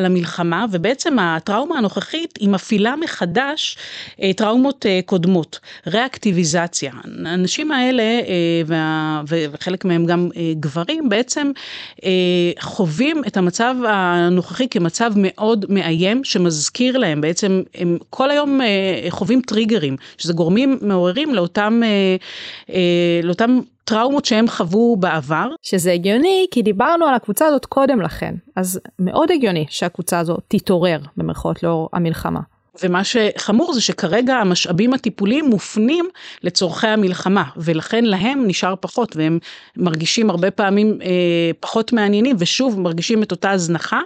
למלחמה, 0.00 0.66
ובעצם 0.72 1.18
הטראומה 1.18 1.78
הנוכחית 1.78 2.38
היא 2.40 2.48
מפעילה 2.48 2.94
מחדש 2.96 3.76
טראומות 4.36 4.86
קודמות, 5.06 5.60
ריאקטיביזציה. 5.86 6.92
האנשים 7.26 7.72
האלה, 7.72 8.04
וחלק 9.26 9.84
מהם 9.84 10.06
גם 10.06 10.28
גברים, 10.60 11.08
בעצם 11.08 11.50
חווים 12.60 13.22
את 13.26 13.36
המצב 13.36 13.74
הנוכחי 13.88 14.68
כמצב 14.68 15.12
מאוד 15.16 15.66
מאיים, 15.68 16.24
שמזכיר 16.24 16.98
להם, 16.98 17.20
בעצם 17.20 17.62
הם 17.74 17.98
כל 18.10 18.30
היום 18.30 18.57
אה, 18.60 19.06
חווים 19.10 19.40
טריגרים, 19.40 19.96
שזה 20.18 20.32
גורמים 20.32 20.78
מעוררים 20.82 21.34
לאותם, 21.34 21.80
אה, 21.84 22.16
אה, 22.74 23.20
לאותם 23.22 23.58
טראומות 23.84 24.24
שהם 24.24 24.48
חוו 24.48 24.96
בעבר. 24.96 25.48
שזה 25.62 25.92
הגיוני 25.92 26.46
כי 26.50 26.62
דיברנו 26.62 27.06
על 27.06 27.14
הקבוצה 27.14 27.46
הזאת 27.46 27.66
קודם 27.66 28.00
לכן, 28.00 28.34
אז 28.56 28.80
מאוד 28.98 29.30
הגיוני 29.30 29.66
שהקבוצה 29.68 30.18
הזאת 30.18 30.40
תתעורר 30.48 30.98
במרכאות 31.16 31.62
לאור 31.62 31.88
המלחמה. 31.92 32.40
ומה 32.82 33.02
שחמור 33.04 33.72
זה 33.72 33.80
שכרגע 33.80 34.36
המשאבים 34.36 34.94
הטיפוליים 34.94 35.44
מופנים 35.44 36.08
לצורכי 36.42 36.86
המלחמה, 36.86 37.44
ולכן 37.56 38.04
להם 38.04 38.44
נשאר 38.46 38.74
פחות, 38.80 39.16
והם 39.16 39.38
מרגישים 39.76 40.30
הרבה 40.30 40.50
פעמים 40.50 40.98
אה, 41.02 41.08
פחות 41.60 41.92
מעניינים, 41.92 42.36
ושוב 42.38 42.80
מרגישים 42.80 43.22
את 43.22 43.30
אותה 43.30 43.50
הזנחה. 43.50 44.00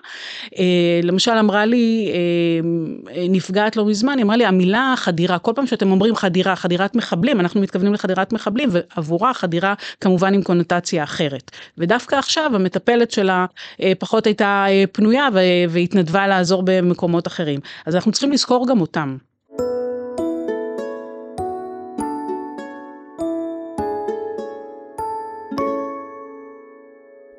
אה, 0.59 1.01
למשל 1.03 1.31
אמרה 1.31 1.65
לי 1.65 2.13
אה, 2.13 3.29
נפגעת 3.29 3.77
לא 3.77 3.87
מזמן, 3.87 4.19
היא 4.19 4.25
אמרה 4.25 4.37
לי 4.37 4.45
המילה 4.45 4.95
חדירה, 4.97 5.39
כל 5.39 5.53
פעם 5.55 5.67
שאתם 5.67 5.91
אומרים 5.91 6.17
חדירה, 6.17 6.57
חדירת 6.57 6.97
מחבלים, 6.97 7.41
אנחנו 7.41 7.61
מתכוונים 7.61 7.95
לחדירת 7.95 8.33
מחבלים, 8.33 8.69
ועבורה 8.73 9.35
חדירה 9.35 9.75
כמובן 10.01 10.35
עם 10.35 10.43
קונוטציה 10.43 11.05
אחרת. 11.05 11.51
ודווקא 11.79 12.17
עכשיו 12.17 12.51
המטפלת 12.55 13.11
שלה 13.11 13.47
אה, 13.83 13.93
פחות 13.99 14.27
הייתה 14.27 14.65
אה, 14.69 14.85
פנויה 14.93 15.29
והתנדבה 15.69 16.27
לעזור 16.27 16.63
במקומות 16.65 17.27
אחרים. 17.27 17.61
אז 17.87 17.95
אנחנו 17.95 18.13
צריכים 18.13 18.33
לזכור 18.33 18.62
גם 18.67 18.81
אותם. 18.81 19.17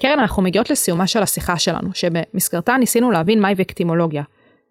קרן, 0.01 0.19
אנחנו 0.19 0.43
מגיעות 0.43 0.69
לסיומה 0.69 1.07
של 1.07 1.23
השיחה 1.23 1.59
שלנו, 1.59 1.89
שבמסגרתה 1.93 2.77
ניסינו 2.77 3.11
להבין 3.11 3.41
מהי 3.41 3.53
ויקטימולוגיה. 3.53 4.23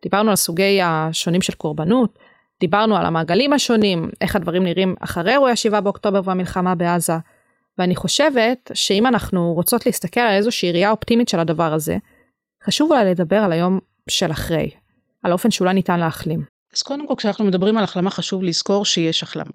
דיברנו 0.03 0.31
על 0.31 0.37
סוגי 0.37 0.81
השונים 0.83 1.43
של 1.43 1.53
קורבנות, 1.53 2.19
דיברנו 2.61 2.97
על 2.97 3.07
המעגלים 3.07 3.53
השונים, 3.53 4.11
איך 4.21 4.37
הדברים 4.37 4.65
נראים 4.65 4.95
אחרי 5.01 5.33
אירועי 5.33 5.57
7 5.57 5.81
באוקטובר 5.81 6.21
והמלחמה 6.25 6.75
בעזה, 6.75 7.12
ואני 7.79 7.97
חושבת 7.97 8.71
שאם 8.75 9.07
אנחנו 9.07 9.53
רוצות 9.53 9.87
להסתכל 9.87 10.21
על 10.21 10.35
איזושהי 10.35 10.73
ראייה 10.73 10.91
אופטימית 10.91 11.29
של 11.29 11.41
הדבר 11.41 11.73
הזה, 11.73 11.97
חשוב 12.65 12.93
אולי 12.93 13.05
לדבר 13.05 13.37
על 13.37 13.53
היום 13.53 13.79
של 14.09 14.31
אחרי, 14.31 14.71
על 15.23 15.31
האופן 15.31 15.51
שאולי 15.51 15.75
ניתן 15.75 16.01
להחלים. 16.01 16.45
אז 16.75 16.83
קודם 16.83 17.07
כל 17.07 17.15
כשאנחנו 17.17 17.45
מדברים 17.45 17.77
על 17.77 17.85
החלמה 17.85 18.11
חשוב 18.11 18.43
לזכור 18.43 18.85
שיש 18.85 19.23
החלמה. 19.23 19.51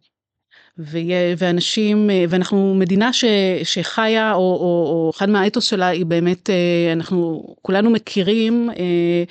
ואנשים, 1.38 2.10
ואנחנו 2.30 2.76
מדינה 2.76 3.14
ש, 3.14 3.26
שחיה, 3.64 4.34
או, 4.34 4.40
או, 4.40 4.88
או 4.92 5.12
אחד 5.16 5.30
מהאתוס 5.30 5.64
שלה 5.64 5.88
היא 5.88 6.06
באמת, 6.06 6.50
אה, 6.50 6.94
אנחנו 6.94 7.44
כולנו 7.62 7.90
מכירים 7.90 8.70
אה, 8.70 9.24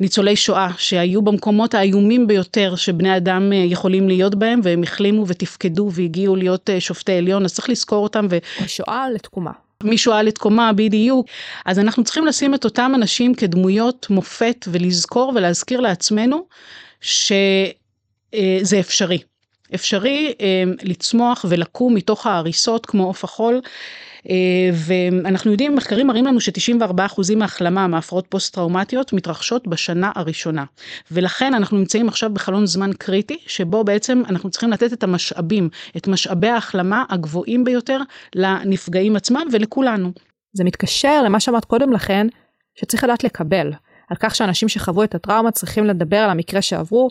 ניצולי 0.00 0.36
שואה 0.36 0.68
שהיו 0.78 1.22
במקומות 1.22 1.74
האיומים 1.74 2.26
ביותר 2.26 2.76
שבני 2.76 3.16
אדם 3.16 3.52
אה, 3.52 3.56
יכולים 3.56 4.08
להיות 4.08 4.34
בהם, 4.34 4.60
והם 4.62 4.82
החלימו 4.82 5.24
ותפקדו 5.28 5.90
והגיעו 5.92 6.36
להיות 6.36 6.70
שופטי 6.78 7.12
עליון, 7.12 7.44
אז 7.44 7.54
צריך 7.54 7.70
לזכור 7.70 8.02
אותם. 8.02 8.26
ו... 8.30 8.38
משואה 8.64 9.10
לתקומה. 9.14 9.65
משואה 9.84 10.22
לתקומה 10.22 10.72
בדיוק, 10.72 11.26
אז 11.64 11.78
אנחנו 11.78 12.04
צריכים 12.04 12.26
לשים 12.26 12.54
את 12.54 12.64
אותם 12.64 12.92
אנשים 12.94 13.34
כדמויות 13.34 14.06
מופת 14.10 14.64
ולזכור 14.72 15.32
ולהזכיר 15.34 15.80
לעצמנו 15.80 16.46
שזה 17.00 18.80
אפשרי. 18.80 19.18
אפשרי 19.74 20.34
אה, 20.40 20.62
לצמוח 20.82 21.44
ולקום 21.48 21.94
מתוך 21.94 22.26
ההריסות 22.26 22.86
כמו 22.86 23.04
עוף 23.04 23.24
החול. 23.24 23.60
אה, 24.30 24.70
ואנחנו 24.72 25.50
יודעים, 25.50 25.74
מחקרים 25.74 26.06
מראים 26.06 26.26
לנו 26.26 26.40
ש-94% 26.40 27.34
מהחלמה 27.36 27.86
מהפרעות 27.86 28.26
פוסט-טראומטיות 28.28 29.12
מתרחשות 29.12 29.68
בשנה 29.68 30.12
הראשונה. 30.14 30.64
ולכן 31.10 31.54
אנחנו 31.54 31.78
נמצאים 31.78 32.08
עכשיו 32.08 32.30
בחלון 32.34 32.66
זמן 32.66 32.90
קריטי, 32.98 33.38
שבו 33.46 33.84
בעצם 33.84 34.22
אנחנו 34.28 34.50
צריכים 34.50 34.70
לתת 34.70 34.92
את 34.92 35.02
המשאבים, 35.02 35.68
את 35.96 36.08
משאבי 36.08 36.48
ההחלמה 36.48 37.04
הגבוהים 37.08 37.64
ביותר 37.64 38.00
לנפגעים 38.34 39.16
עצמם 39.16 39.42
ולכולנו. 39.52 40.12
זה 40.52 40.64
מתקשר 40.64 41.22
למה 41.22 41.40
שאמרת 41.40 41.64
קודם 41.64 41.92
לכן, 41.92 42.26
שצריך 42.80 43.04
לדעת 43.04 43.24
לקבל. 43.24 43.72
על 44.08 44.16
כך 44.20 44.34
שאנשים 44.34 44.68
שחוו 44.68 45.04
את 45.04 45.14
הטראומה 45.14 45.50
צריכים 45.50 45.84
לדבר 45.84 46.16
על 46.16 46.30
המקרה 46.30 46.62
שעברו, 46.62 47.08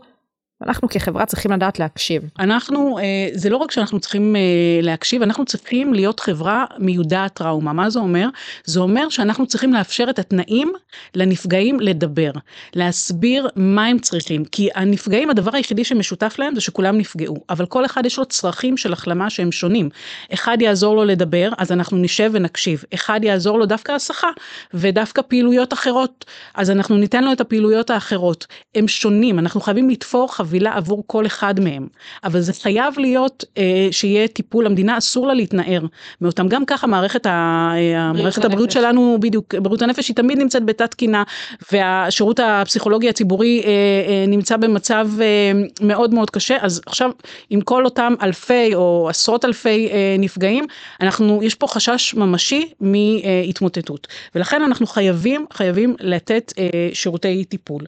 אנחנו 0.64 0.90
כחברה 0.90 1.26
צריכים 1.26 1.52
לדעת 1.52 1.80
להקשיב. 1.80 2.24
אנחנו, 2.40 3.00
אה, 3.00 3.04
זה 3.34 3.50
לא 3.50 3.58
רק 3.58 3.72
שאנחנו 3.72 4.00
צריכים 4.00 4.36
אה, 4.36 4.42
להקשיב, 4.82 5.22
אנחנו 5.22 5.46
צריכים 5.46 5.94
להיות 5.94 6.20
חברה 6.20 6.66
מיודעת 6.80 7.34
טראומה. 7.34 7.74
מה 7.74 7.90
זה 7.90 8.00
אומר? 8.00 8.28
זה 8.66 8.80
אומר 8.80 9.10
שאנחנו 9.10 9.48
צריכים 9.48 9.74
לאפשר 9.74 10.06
את 10.10 10.20
התנאים 10.20 10.74
לנפגעים 11.16 11.80
לדבר, 11.80 12.32
להסביר 12.74 13.48
מה 13.56 13.86
הם 13.86 14.00
צריכים. 14.00 14.46
כי 14.46 14.70
הנפגעים, 14.76 15.30
הדבר 15.30 15.56
היחידי 15.56 15.84
שמשותף 15.84 16.36
להם 16.40 16.56
זה 16.56 16.62
שכולם 16.62 16.98
נפגעו, 16.98 17.38
אבל 17.50 17.66
כל 17.66 17.86
אחד 17.86 18.06
יש 18.06 18.18
לו 18.18 18.26
צרכים 18.26 18.78
של 18.78 18.94
החלמה 18.94 19.30
שהם 19.30 19.52
שונים. 19.52 19.90
אחד 20.34 20.58
יעזור 20.62 20.96
לו 20.96 21.04
לדבר, 21.04 21.50
אז 21.58 21.72
אנחנו 21.72 21.98
נשב 21.98 22.32
ונקשיב. 22.34 22.84
אחד 22.94 23.20
יעזור 23.24 23.60
לו 23.60 23.66
דווקא 23.66 23.92
הסחה, 23.92 24.30
ודווקא 24.74 25.22
פעילויות 25.22 25.74
אחרות, 25.74 26.26
אז 26.54 26.72
אנחנו 26.72 26.98
ניתן 26.98 27.24
לו 27.24 27.32
את 27.32 27.42
הפעילויות 27.42 27.90
האחרות. 27.90 28.48
הם 28.76 28.88
שונים, 28.88 29.40
אנחנו 29.40 29.62
חייבים 29.62 29.90
לתפור 29.90 30.28
חבילה 30.46 30.76
עבור 30.76 31.04
כל 31.08 31.26
אחד 31.26 31.60
מהם, 31.60 31.88
אבל 32.24 32.40
זה 32.42 32.54
חייב 32.54 32.94
להיות 32.98 33.44
אה, 33.58 33.88
שיהיה 33.92 34.28
טיפול, 34.28 34.66
המדינה 34.66 34.98
אסור 34.98 35.28
לה 35.28 35.34
להתנער 35.34 35.82
מאותם, 36.22 36.48
גם 36.48 36.66
ככה 36.66 36.88
מערכת, 36.88 37.26
ה, 37.26 37.30
אה, 37.76 38.14
מערכת 38.14 38.46
הבריאות 38.46 38.72
שלנו, 38.72 39.18
בדיוק, 39.22 39.56
בריאות 39.56 39.82
הנפש 39.82 40.08
היא 40.08 40.16
תמיד 40.16 40.38
נמצאת 40.38 40.66
בתת 40.66 40.92
תקינה, 40.92 41.24
והשירות 41.72 42.40
הפסיכולוגי 42.44 43.10
הציבורי 43.10 43.62
אה, 43.66 43.70
אה, 43.70 44.26
נמצא 44.28 44.58
במצב 44.58 45.10
אה, 45.22 45.52
מאוד 45.82 46.14
מאוד 46.14 46.30
קשה, 46.30 46.58
אז 46.62 46.82
עכשיו 46.86 47.12
עם 47.50 47.62
כל 47.62 47.86
אותם 47.86 48.14
אלפי 48.22 48.76
או 48.76 49.08
עשרות 49.10 49.46
אלפי 49.46 49.90
אה, 49.92 50.16
נפגעים, 50.20 50.66
אנחנו, 51.02 51.40
יש 51.44 51.56
פה 51.56 51.68
חשש 51.68 52.14
ממשי 52.14 52.70
מהתמוטטות, 52.82 54.08
ולכן 54.36 54.62
אנחנו 54.62 54.88
חייבים, 54.88 55.46
חייבים 55.54 55.96
לתת 56.00 56.54
אה, 56.58 56.90
שירותי 56.94 57.46
טיפול, 57.46 57.82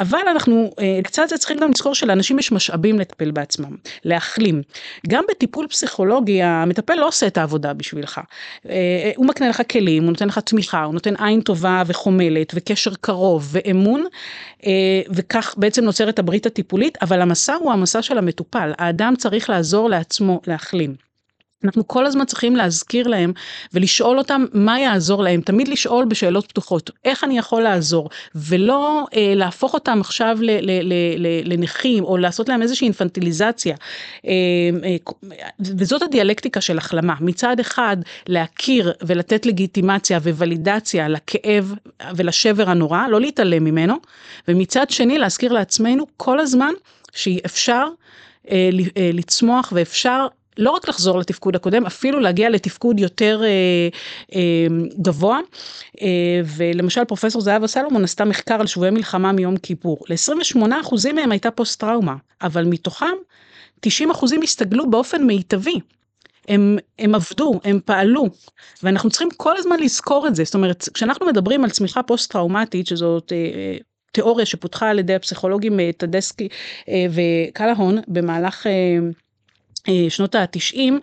אבל 0.00 0.18
אנחנו 0.30 0.70
אה, 0.80 1.00
קצת 1.04 1.28
זה 1.28 1.38
צריכים 1.38 1.58
גם 1.58 1.70
לזכור 1.70 1.94
שלאנשים 2.04 2.38
יש 2.38 2.52
משאבים 2.52 2.98
לטפל 2.98 3.30
בעצמם, 3.30 3.76
להחלים. 4.04 4.62
גם 5.08 5.24
בטיפול 5.30 5.66
פסיכולוגי 5.66 6.42
המטפל 6.42 6.94
לא 6.94 7.08
עושה 7.08 7.26
את 7.26 7.38
העבודה 7.38 7.72
בשבילך. 7.72 8.20
אה, 8.68 9.10
הוא 9.16 9.26
מקנה 9.26 9.48
לך 9.48 9.62
כלים, 9.70 10.02
הוא 10.02 10.10
נותן 10.10 10.28
לך 10.28 10.38
תמיכה, 10.38 10.84
הוא 10.84 10.94
נותן 10.94 11.16
עין 11.16 11.40
טובה 11.40 11.82
וחומלת 11.86 12.52
וקשר 12.54 12.94
קרוב 13.00 13.48
ואמון, 13.52 14.04
אה, 14.66 14.70
וכך 15.10 15.54
בעצם 15.56 15.84
נוצרת 15.84 16.18
הברית 16.18 16.46
הטיפולית, 16.46 16.98
אבל 17.02 17.20
המסע 17.20 17.54
הוא 17.54 17.72
המסע 17.72 18.02
של 18.02 18.18
המטופל, 18.18 18.72
האדם 18.78 19.14
צריך 19.18 19.50
לעזור 19.50 19.90
לעצמו 19.90 20.40
להחלים. 20.46 21.13
אנחנו 21.64 21.88
כל 21.88 22.06
הזמן 22.06 22.24
צריכים 22.24 22.56
להזכיר 22.56 23.08
להם 23.08 23.32
ולשאול 23.72 24.18
אותם 24.18 24.44
מה 24.52 24.80
יעזור 24.80 25.22
להם, 25.22 25.40
תמיד 25.40 25.68
לשאול 25.68 26.04
בשאלות 26.04 26.46
פתוחות, 26.46 26.90
איך 27.04 27.24
אני 27.24 27.38
יכול 27.38 27.62
לעזור, 27.62 28.10
ולא 28.34 29.06
אה, 29.16 29.32
להפוך 29.36 29.74
אותם 29.74 30.00
עכשיו 30.00 30.38
ל, 30.40 30.50
ל, 30.50 30.70
ל, 30.82 30.92
ל, 31.16 31.52
לנכים 31.52 32.04
או 32.04 32.16
לעשות 32.16 32.48
להם 32.48 32.62
איזושהי 32.62 32.84
אינפנטיליזציה. 32.84 33.76
אה, 34.26 34.30
אה, 34.84 34.96
וזאת 35.60 36.02
הדיאלקטיקה 36.02 36.60
של 36.60 36.78
החלמה, 36.78 37.14
מצד 37.20 37.60
אחד 37.60 37.96
להכיר 38.26 38.92
ולתת 39.02 39.46
לגיטימציה 39.46 40.18
וולידציה 40.18 41.08
לכאב 41.08 41.74
ולשבר 42.16 42.70
הנורא, 42.70 43.06
לא 43.08 43.20
להתעלם 43.20 43.64
ממנו, 43.64 43.94
ומצד 44.48 44.90
שני 44.90 45.18
להזכיר 45.18 45.52
לעצמנו 45.52 46.06
כל 46.16 46.40
הזמן 46.40 46.72
שאפשר 47.12 47.84
אה, 48.50 48.70
אה, 48.96 49.10
לצמוח 49.12 49.72
ואפשר 49.76 50.26
לא 50.58 50.70
רק 50.70 50.88
לחזור 50.88 51.18
לתפקוד 51.18 51.56
הקודם, 51.56 51.86
אפילו 51.86 52.20
להגיע 52.20 52.50
לתפקוד 52.50 53.00
יותר 53.00 53.40
אה, 53.44 53.88
אה, 54.34 54.66
גבוה. 55.02 55.40
אה, 56.02 56.40
ולמשל 56.56 57.04
פרופסור 57.04 57.40
זהבה 57.40 57.66
סלומון 57.66 58.04
עשתה 58.04 58.24
מחקר 58.24 58.54
על 58.54 58.66
שבויי 58.66 58.90
מלחמה 58.90 59.32
מיום 59.32 59.56
כיפור. 59.56 59.98
ל-28% 60.08 61.12
מהם 61.14 61.30
הייתה 61.30 61.50
פוסט 61.50 61.80
טראומה, 61.80 62.14
אבל 62.42 62.64
מתוכם 62.64 63.14
90% 63.86 63.88
הסתגלו 64.42 64.90
באופן 64.90 65.22
מיטבי. 65.22 65.80
הם, 66.48 66.78
הם 66.98 67.14
עבדו, 67.14 67.60
הם 67.64 67.80
פעלו, 67.84 68.26
ואנחנו 68.82 69.10
צריכים 69.10 69.28
כל 69.36 69.56
הזמן 69.56 69.80
לזכור 69.80 70.26
את 70.26 70.34
זה. 70.34 70.44
זאת 70.44 70.54
אומרת, 70.54 70.88
כשאנחנו 70.94 71.26
מדברים 71.26 71.64
על 71.64 71.70
צמיחה 71.70 72.02
פוסט-טראומטית, 72.02 72.86
שזאת 72.86 73.32
אה, 73.32 73.76
תיאוריה 74.12 74.46
שפותחה 74.46 74.90
על 74.90 74.98
ידי 74.98 75.14
הפסיכולוגים 75.14 75.80
אה, 75.80 75.90
טדסקי 75.96 76.48
אה, 76.88 77.06
וקלהון 77.10 77.98
במהלך... 78.08 78.66
אה, 79.88 80.06
שנות 80.08 80.34
התשעים, 80.34 81.00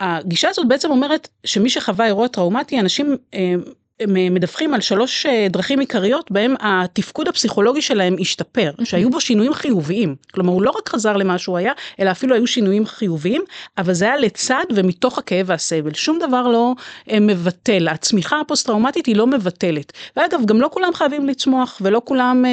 הגישה 0.00 0.48
הזאת 0.48 0.68
בעצם 0.68 0.90
אומרת 0.90 1.28
שמי 1.44 1.70
שחווה 1.70 2.06
אירוע 2.06 2.28
טראומטי, 2.28 2.80
אנשים 2.80 3.16
אה, 3.34 3.54
הם 4.00 4.16
אה, 4.16 4.30
מדווחים 4.30 4.74
על 4.74 4.80
שלוש 4.80 5.26
אה, 5.26 5.46
דרכים 5.50 5.80
עיקריות 5.80 6.30
בהם 6.30 6.54
התפקוד 6.60 7.28
הפסיכולוגי 7.28 7.82
שלהם 7.82 8.16
השתפר, 8.20 8.72
mm-hmm. 8.78 8.84
שהיו 8.84 9.10
בו 9.10 9.20
שינויים 9.20 9.54
חיוביים. 9.54 10.14
כלומר, 10.32 10.52
הוא 10.52 10.62
לא 10.62 10.70
רק 10.70 10.88
חזר 10.88 11.16
למה 11.16 11.38
שהוא 11.38 11.58
היה, 11.58 11.72
אלא 12.00 12.10
אפילו 12.10 12.34
היו 12.34 12.46
שינויים 12.46 12.86
חיוביים, 12.86 13.42
אבל 13.78 13.92
זה 13.92 14.04
היה 14.04 14.16
לצד 14.16 14.64
ומתוך 14.74 15.18
הכאב 15.18 15.46
והסבל. 15.48 15.94
שום 15.94 16.18
דבר 16.18 16.48
לא 16.48 16.72
אה, 17.10 17.20
מבטל. 17.20 17.88
הצמיחה 17.88 18.40
הפוסט-טראומטית 18.40 19.06
היא 19.06 19.16
לא 19.16 19.26
מבטלת. 19.26 19.92
ואגב, 20.16 20.40
גם 20.44 20.60
לא 20.60 20.68
כולם 20.72 20.94
חייבים 20.94 21.26
לצמוח, 21.26 21.78
ולא 21.80 22.02
כולם, 22.04 22.44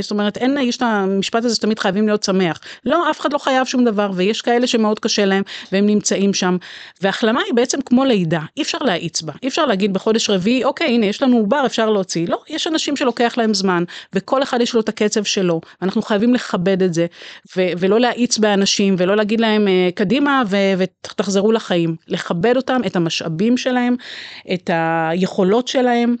זאת 0.00 0.10
אומרת, 0.10 0.36
אין, 0.36 0.58
יש 0.62 0.76
את 0.76 0.82
המשפט 0.82 1.44
הזה 1.44 1.54
שתמיד 1.54 1.78
חייבים 1.78 2.06
להיות 2.06 2.22
שמח. 2.22 2.60
לא, 2.84 3.10
אף 3.10 3.20
אחד 3.20 3.32
לא 3.32 3.38
חייב 3.38 3.66
שום 3.66 3.84
דבר, 3.84 4.10
ויש 4.14 4.40
כאלה 4.40 4.66
שמאוד 4.66 4.98
קשה 4.98 5.24
להם, 5.24 5.42
והם 5.72 5.86
נמצאים 5.86 6.34
שם. 6.34 6.56
והחלמה 7.02 7.40
היא 7.46 7.54
בעצם 7.54 7.80
כמו 7.80 8.04
לידה, 8.04 8.40
אי 8.56 8.62
אפשר 8.62 8.78
להאיץ 8.78 9.22
בה. 9.22 9.32
אי 9.42 9.48
אפשר 9.48 9.66
להגיד 9.66 9.92
בחודש 9.92 10.30
רביעי, 10.30 10.45
להביא, 10.46 10.64
אוקיי, 10.64 10.86
הנה, 10.86 11.06
יש 11.06 11.22
לנו 11.22 11.36
עובר, 11.36 11.62
אפשר 11.66 11.90
להוציא. 11.90 12.26
לא, 12.28 12.40
יש 12.48 12.66
אנשים 12.66 12.96
שלוקח 12.96 13.34
להם 13.36 13.54
זמן, 13.54 13.84
וכל 14.12 14.42
אחד 14.42 14.60
יש 14.60 14.74
לו 14.74 14.80
את 14.80 14.88
הקצב 14.88 15.24
שלו, 15.24 15.60
ואנחנו 15.80 16.02
חייבים 16.02 16.34
לכבד 16.34 16.82
את 16.82 16.94
זה, 16.94 17.06
ו- 17.56 17.70
ולא 17.78 18.00
להאיץ 18.00 18.38
באנשים, 18.38 18.94
ולא 18.98 19.16
להגיד 19.16 19.40
להם, 19.40 19.68
אה, 19.68 19.88
קדימה 19.94 20.42
ו- 20.46 20.56
ותחזרו 20.78 21.52
לחיים. 21.52 21.96
לכבד 22.08 22.56
אותם, 22.56 22.80
את 22.86 22.96
המשאבים 22.96 23.56
שלהם, 23.56 23.96
את 24.54 24.70
היכולות 24.72 25.68
שלהם, 25.68 26.16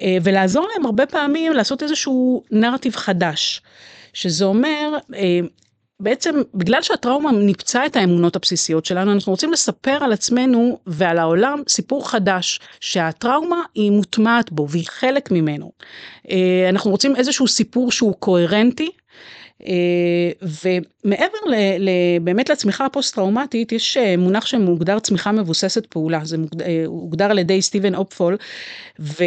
אה, 0.00 0.16
ולעזור 0.22 0.68
להם 0.74 0.86
הרבה 0.86 1.06
פעמים 1.06 1.52
לעשות 1.52 1.82
איזשהו 1.82 2.42
נרטיב 2.50 2.96
חדש. 2.96 3.62
שזה 4.12 4.44
אומר, 4.44 4.98
אה, 5.14 5.40
בעצם 6.00 6.42
בגלל 6.54 6.82
שהטראומה 6.82 7.32
ניפצה 7.32 7.86
את 7.86 7.96
האמונות 7.96 8.36
הבסיסיות 8.36 8.84
שלנו, 8.84 9.12
אנחנו 9.12 9.32
רוצים 9.32 9.52
לספר 9.52 9.98
על 10.04 10.12
עצמנו 10.12 10.78
ועל 10.86 11.18
העולם 11.18 11.62
סיפור 11.68 12.10
חדש, 12.10 12.60
שהטראומה 12.80 13.62
היא 13.74 13.90
מוטמעת 13.90 14.52
בו 14.52 14.68
והיא 14.68 14.86
חלק 14.86 15.30
ממנו. 15.30 15.72
אה, 16.30 16.66
אנחנו 16.68 16.90
רוצים 16.90 17.16
איזשהו 17.16 17.48
סיפור 17.48 17.92
שהוא 17.92 18.14
קוהרנטי. 18.18 18.90
Uh, 19.62 19.66
ומעבר 20.64 21.38
באמת 22.20 22.48
לצמיחה 22.48 22.86
הפוסט-טראומטית, 22.86 23.72
יש 23.72 23.96
uh, 23.96 24.20
מונח 24.20 24.46
שמוגדר 24.46 24.98
צמיחה 24.98 25.32
מבוססת 25.32 25.86
פעולה, 25.86 26.20
זה 26.24 26.36
מוגדר, 26.88 27.30
על 27.30 27.38
ידי 27.38 27.62
סטיבן 27.62 27.94
אופפול, 27.94 28.36
ו... 29.00 29.24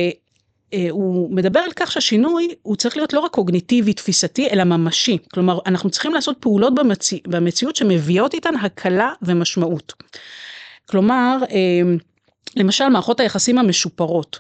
אה, 0.74 0.88
הוא 0.90 1.36
מדבר 1.36 1.60
על 1.60 1.72
כך 1.76 1.92
שהשינוי 1.92 2.48
הוא 2.62 2.76
צריך 2.76 2.98
להיות 2.98 3.14
לא 3.14 3.20
רק 3.20 3.32
קוגניטיבי 3.32 3.94
תפיסתי 3.94 4.50
אלא 4.50 4.64
ממשי 4.64 5.18
כלומר 5.34 5.60
אנחנו 5.66 5.90
צריכים 5.90 6.14
לעשות 6.14 6.38
פעולות 6.40 6.76
במציא, 6.76 7.20
במציאות 7.28 7.76
שמביאות 7.76 8.34
איתן 8.34 8.56
הקלה 8.56 9.14
ומשמעות. 9.22 9.94
כלומר 10.86 11.38
אה, 11.52 11.82
למשל 12.56 12.88
מערכות 12.88 13.20
היחסים 13.20 13.58
המשופרות, 13.58 14.40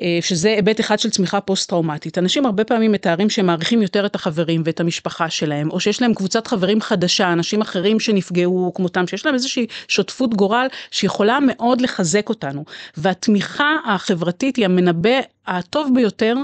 אה, 0.00 0.18
שזה 0.20 0.48
היבט 0.48 0.80
אחד 0.80 0.98
של 0.98 1.10
צמיחה 1.10 1.40
פוסט 1.40 1.68
טראומטית. 1.68 2.18
אנשים 2.18 2.46
הרבה 2.46 2.64
פעמים 2.64 2.92
מתארים 2.92 3.30
שהם 3.30 3.46
מעריכים 3.46 3.82
יותר 3.82 4.06
את 4.06 4.14
החברים 4.14 4.62
ואת 4.64 4.80
המשפחה 4.80 5.30
שלהם, 5.30 5.70
או 5.70 5.80
שיש 5.80 6.02
להם 6.02 6.14
קבוצת 6.14 6.46
חברים 6.46 6.80
חדשה, 6.80 7.32
אנשים 7.32 7.60
אחרים 7.60 8.00
שנפגעו 8.00 8.72
כמותם, 8.74 9.06
שיש 9.06 9.26
להם 9.26 9.34
איזושהי 9.34 9.66
שותפות 9.88 10.34
גורל 10.34 10.66
שיכולה 10.90 11.38
מאוד 11.46 11.80
לחזק 11.80 12.28
אותנו. 12.28 12.64
והתמיכה 12.96 13.76
החברתית 13.86 14.56
היא 14.56 14.64
המנבא 14.64 15.20
הטוב 15.46 15.90
ביותר 15.94 16.34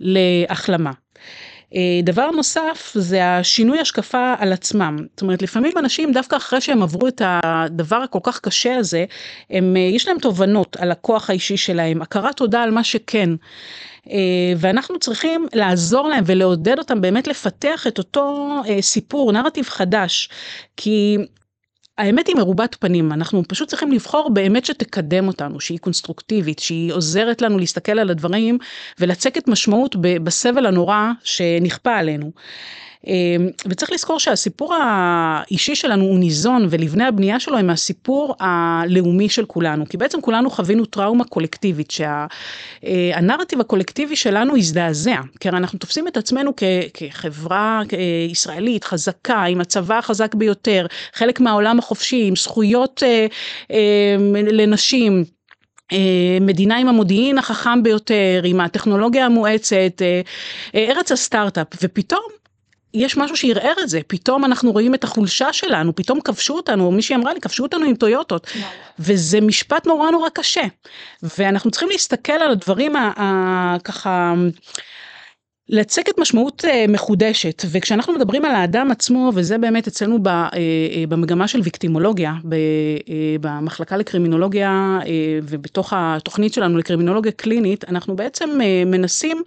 להחלמה. 0.00 0.90
אה, 1.74 2.00
דבר 2.02 2.30
נוסף 2.30 2.92
זה 2.94 3.26
השינוי 3.26 3.80
השקפה 3.80 4.34
על 4.38 4.52
עצמם. 4.52 4.96
זאת 5.14 5.22
אומרת 5.22 5.42
לפעמים 5.42 5.72
אנשים 5.78 6.12
דווקא 6.12 6.36
אחרי 6.36 6.60
שהם 6.60 6.82
עברו 6.82 7.08
את 7.08 7.22
הדבר 7.24 7.96
הכל 7.96 8.18
כך 8.22 8.40
קשה 8.40 8.76
הזה, 8.76 9.04
הם, 9.50 9.76
אה, 9.76 9.80
יש 9.80 10.08
להם 10.08 10.18
תובנות 10.18 10.76
על 10.76 10.90
הכוח 10.90 11.30
האישי 11.30 11.56
שלהם, 11.56 12.02
הכרת 12.02 12.36
תודה 12.36 12.62
על 12.62 12.70
מה 12.70 12.84
שכן. 12.84 13.30
אה, 14.10 14.52
ואנחנו 14.56 14.98
צריכים 14.98 15.46
לעזור 15.52 16.08
להם 16.08 16.24
ולעודד 16.26 16.78
אותם 16.78 17.00
באמת 17.00 17.26
לפתח 17.26 17.86
את 17.86 17.98
אותו 17.98 18.50
סיפור, 18.80 19.32
נרטיב 19.32 19.64
חדש. 19.64 20.28
כי 20.76 21.18
האמת 21.98 22.26
היא 22.26 22.36
מרובת 22.36 22.76
פנים, 22.80 23.12
אנחנו 23.12 23.42
פשוט 23.48 23.68
צריכים 23.68 23.92
לבחור 23.92 24.30
באמת 24.30 24.64
שתקדם 24.64 25.28
אותנו, 25.28 25.60
שהיא 25.60 25.78
קונסטרוקטיבית, 25.78 26.58
שהיא 26.58 26.92
עוזרת 26.92 27.42
לנו 27.42 27.58
להסתכל 27.58 27.98
על 27.98 28.10
הדברים 28.10 28.58
ולצקת 29.00 29.48
משמעות 29.48 29.96
בסבל 30.00 30.66
הנורא 30.66 31.10
שנכפה 31.24 31.96
עלינו. 31.96 32.32
אמ, 33.06 33.48
וצריך 33.66 33.92
לזכור 33.92 34.18
שהסיפור 34.18 34.74
האישי 34.74 35.74
שלנו 35.74 36.04
הוא 36.04 36.18
ניזון 36.18 36.66
ולבני 36.70 37.04
הבנייה 37.04 37.40
שלו 37.40 37.58
הם 37.58 37.66
מהסיפור 37.66 38.34
הלאומי 38.40 39.28
של 39.28 39.44
כולנו 39.44 39.88
כי 39.88 39.96
בעצם 39.96 40.20
כולנו 40.20 40.50
חווינו 40.50 40.84
טראומה 40.84 41.24
קולקטיבית 41.24 41.90
שהנרטיב 41.90 43.60
הקולקטיבי 43.60 44.16
שלנו 44.16 44.56
הזדעזע 44.56 45.20
כי 45.40 45.48
הרי 45.48 45.58
אנחנו 45.58 45.78
תופסים 45.78 46.08
את 46.08 46.16
עצמנו 46.16 46.52
כחברה 46.94 47.82
ישראלית 48.30 48.84
חזקה 48.84 49.42
עם 49.42 49.60
הצבא 49.60 49.98
החזק 49.98 50.34
ביותר 50.34 50.86
חלק 51.12 51.40
מהעולם 51.40 51.78
החופשי 51.78 52.24
עם 52.28 52.36
זכויות 52.36 53.02
אה, 53.02 53.26
אה, 53.70 54.16
לנשים. 54.30 55.24
אה, 55.92 56.38
מדינה 56.40 56.76
עם 56.76 56.88
המודיעין 56.88 57.38
החכם 57.38 57.82
ביותר, 57.82 58.42
עם 58.44 58.60
הטכנולוגיה 58.60 59.26
המואצת, 59.26 60.02
ארץ 60.74 61.12
הסטארט-אפ, 61.12 61.66
ופתאום 61.82 62.24
יש 62.94 63.16
משהו 63.16 63.36
שערער 63.36 63.74
את 63.82 63.88
זה, 63.88 64.00
פתאום 64.06 64.44
אנחנו 64.44 64.72
רואים 64.72 64.94
את 64.94 65.04
החולשה 65.04 65.52
שלנו, 65.52 65.94
פתאום 65.94 66.20
כבשו 66.20 66.54
אותנו, 66.54 66.90
מישהי 66.90 67.16
אמרה 67.16 67.34
לי, 67.34 67.40
כבשו 67.40 67.62
אותנו 67.62 67.84
עם 67.84 67.94
טויוטות, 67.94 68.46
וזה 68.98 69.40
משפט 69.40 69.86
נורא 69.86 70.10
נורא 70.10 70.28
קשה, 70.28 70.64
ואנחנו 71.38 71.70
צריכים 71.70 71.88
להסתכל 71.88 72.32
על 72.32 72.50
הדברים 72.50 72.92
הככה, 73.16 74.34
לצקת 75.68 76.18
משמעות 76.18 76.64
אה, 76.64 76.84
מחודשת. 76.88 77.62
וכשאנחנו 77.70 78.12
מדברים 78.12 78.44
על 78.44 78.54
האדם 78.54 78.90
עצמו 78.90 79.32
וזה 79.34 79.58
באמת 79.58 79.88
אצלנו 79.88 80.18
אה, 80.26 80.48
אה, 80.52 81.04
במגמה 81.08 81.48
של 81.48 81.60
ויקטימולוגיה 81.60 82.34
במחלקה 83.40 83.96
לקרימינולוגיה 83.96 84.98
ובתוך 85.42 85.92
התוכנית 85.96 86.54
שלנו 86.54 86.78
לקרימינולוגיה 86.78 87.32
קלינית 87.32 87.84
אנחנו 87.88 88.16
בעצם 88.16 88.50
מנסים 88.86 89.42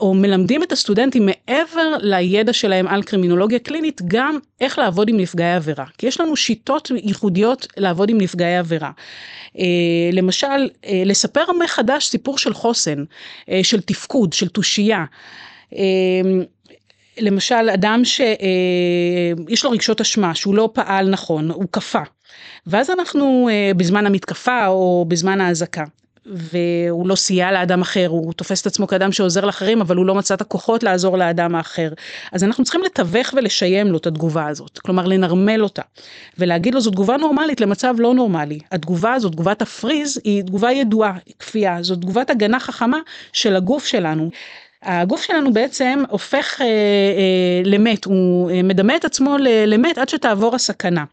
או 0.00 0.14
מלמדים 0.14 0.62
את 0.62 0.72
הסטודנטים 0.72 1.26
מעבר 1.26 1.96
לידע 2.00 2.52
שלהם 2.52 2.88
על 2.88 3.02
קרימינולוגיה 3.02 3.58
קלינית 3.58 4.00
גם 4.06 4.38
איך 4.60 4.78
לעבוד 4.78 5.08
עם 5.08 5.16
נפגעי 5.16 5.54
עבירה 5.54 5.84
כי 5.98 6.06
יש 6.06 6.20
לנו 6.20 6.36
שיטות 6.36 6.90
ייחודיות 7.04 7.66
לעבוד 7.76 8.10
עם 8.10 8.18
נפגעי 8.18 8.56
עבירה. 8.56 8.90
אה, 9.58 9.64
למשל 10.12 10.68
אה, 10.86 11.02
לספר 11.06 11.44
מחדש 11.64 12.06
סיפור 12.06 12.38
של 12.38 12.54
חוסן 12.54 13.04
של 13.62 13.80
תפקוד 13.80 14.32
של 14.32 14.48
תושייה. 14.48 15.04
למשל 17.18 17.70
אדם 17.74 18.04
שיש 18.04 19.64
לו 19.64 19.70
רגשות 19.70 20.00
אשמה 20.00 20.34
שהוא 20.34 20.54
לא 20.54 20.70
פעל 20.72 21.10
נכון 21.10 21.50
הוא 21.50 21.64
קפא 21.70 22.02
ואז 22.66 22.90
אנחנו 22.90 23.48
בזמן 23.76 24.06
המתקפה 24.06 24.66
או 24.66 25.04
בזמן 25.08 25.40
האזעקה 25.40 25.84
והוא 26.26 27.08
לא 27.08 27.14
סייע 27.14 27.52
לאדם 27.52 27.80
אחר, 27.80 28.06
הוא 28.08 28.32
תופס 28.32 28.60
את 28.60 28.66
עצמו 28.66 28.86
כאדם 28.86 29.12
שעוזר 29.12 29.44
לאחרים, 29.44 29.80
אבל 29.80 29.96
הוא 29.96 30.06
לא 30.06 30.14
מצא 30.14 30.34
את 30.34 30.40
הכוחות 30.40 30.82
לעזור 30.82 31.18
לאדם 31.18 31.54
האחר. 31.54 31.88
אז 32.32 32.44
אנחנו 32.44 32.64
צריכים 32.64 32.82
לתווך 32.82 33.34
ולשיים 33.36 33.86
לו 33.86 33.98
את 33.98 34.06
התגובה 34.06 34.46
הזאת, 34.46 34.78
כלומר 34.78 35.06
לנרמל 35.06 35.62
אותה, 35.62 35.82
ולהגיד 36.38 36.74
לו 36.74 36.80
זו 36.80 36.90
תגובה 36.90 37.16
נורמלית 37.16 37.60
למצב 37.60 37.94
לא 37.98 38.14
נורמלי. 38.14 38.58
התגובה 38.72 39.14
הזאת, 39.14 39.32
תגובת 39.32 39.62
הפריז, 39.62 40.20
היא 40.24 40.42
תגובה 40.42 40.72
ידועה, 40.72 41.12
כפייה, 41.38 41.82
זו 41.82 41.96
תגובת 41.96 42.30
הגנה 42.30 42.60
חכמה 42.60 42.98
של 43.32 43.56
הגוף 43.56 43.86
שלנו. 43.86 44.30
הגוף 44.82 45.22
שלנו 45.22 45.52
בעצם 45.52 46.02
הופך 46.08 46.60
אה, 46.60 46.66
אה, 46.66 47.62
למת, 47.64 48.04
הוא 48.04 48.50
אה, 48.50 48.62
מדמה 48.62 48.96
את 48.96 49.04
עצמו 49.04 49.36
למת 49.66 49.98
עד 49.98 50.08
שתעבור 50.08 50.54
הסכנה. 50.54 51.04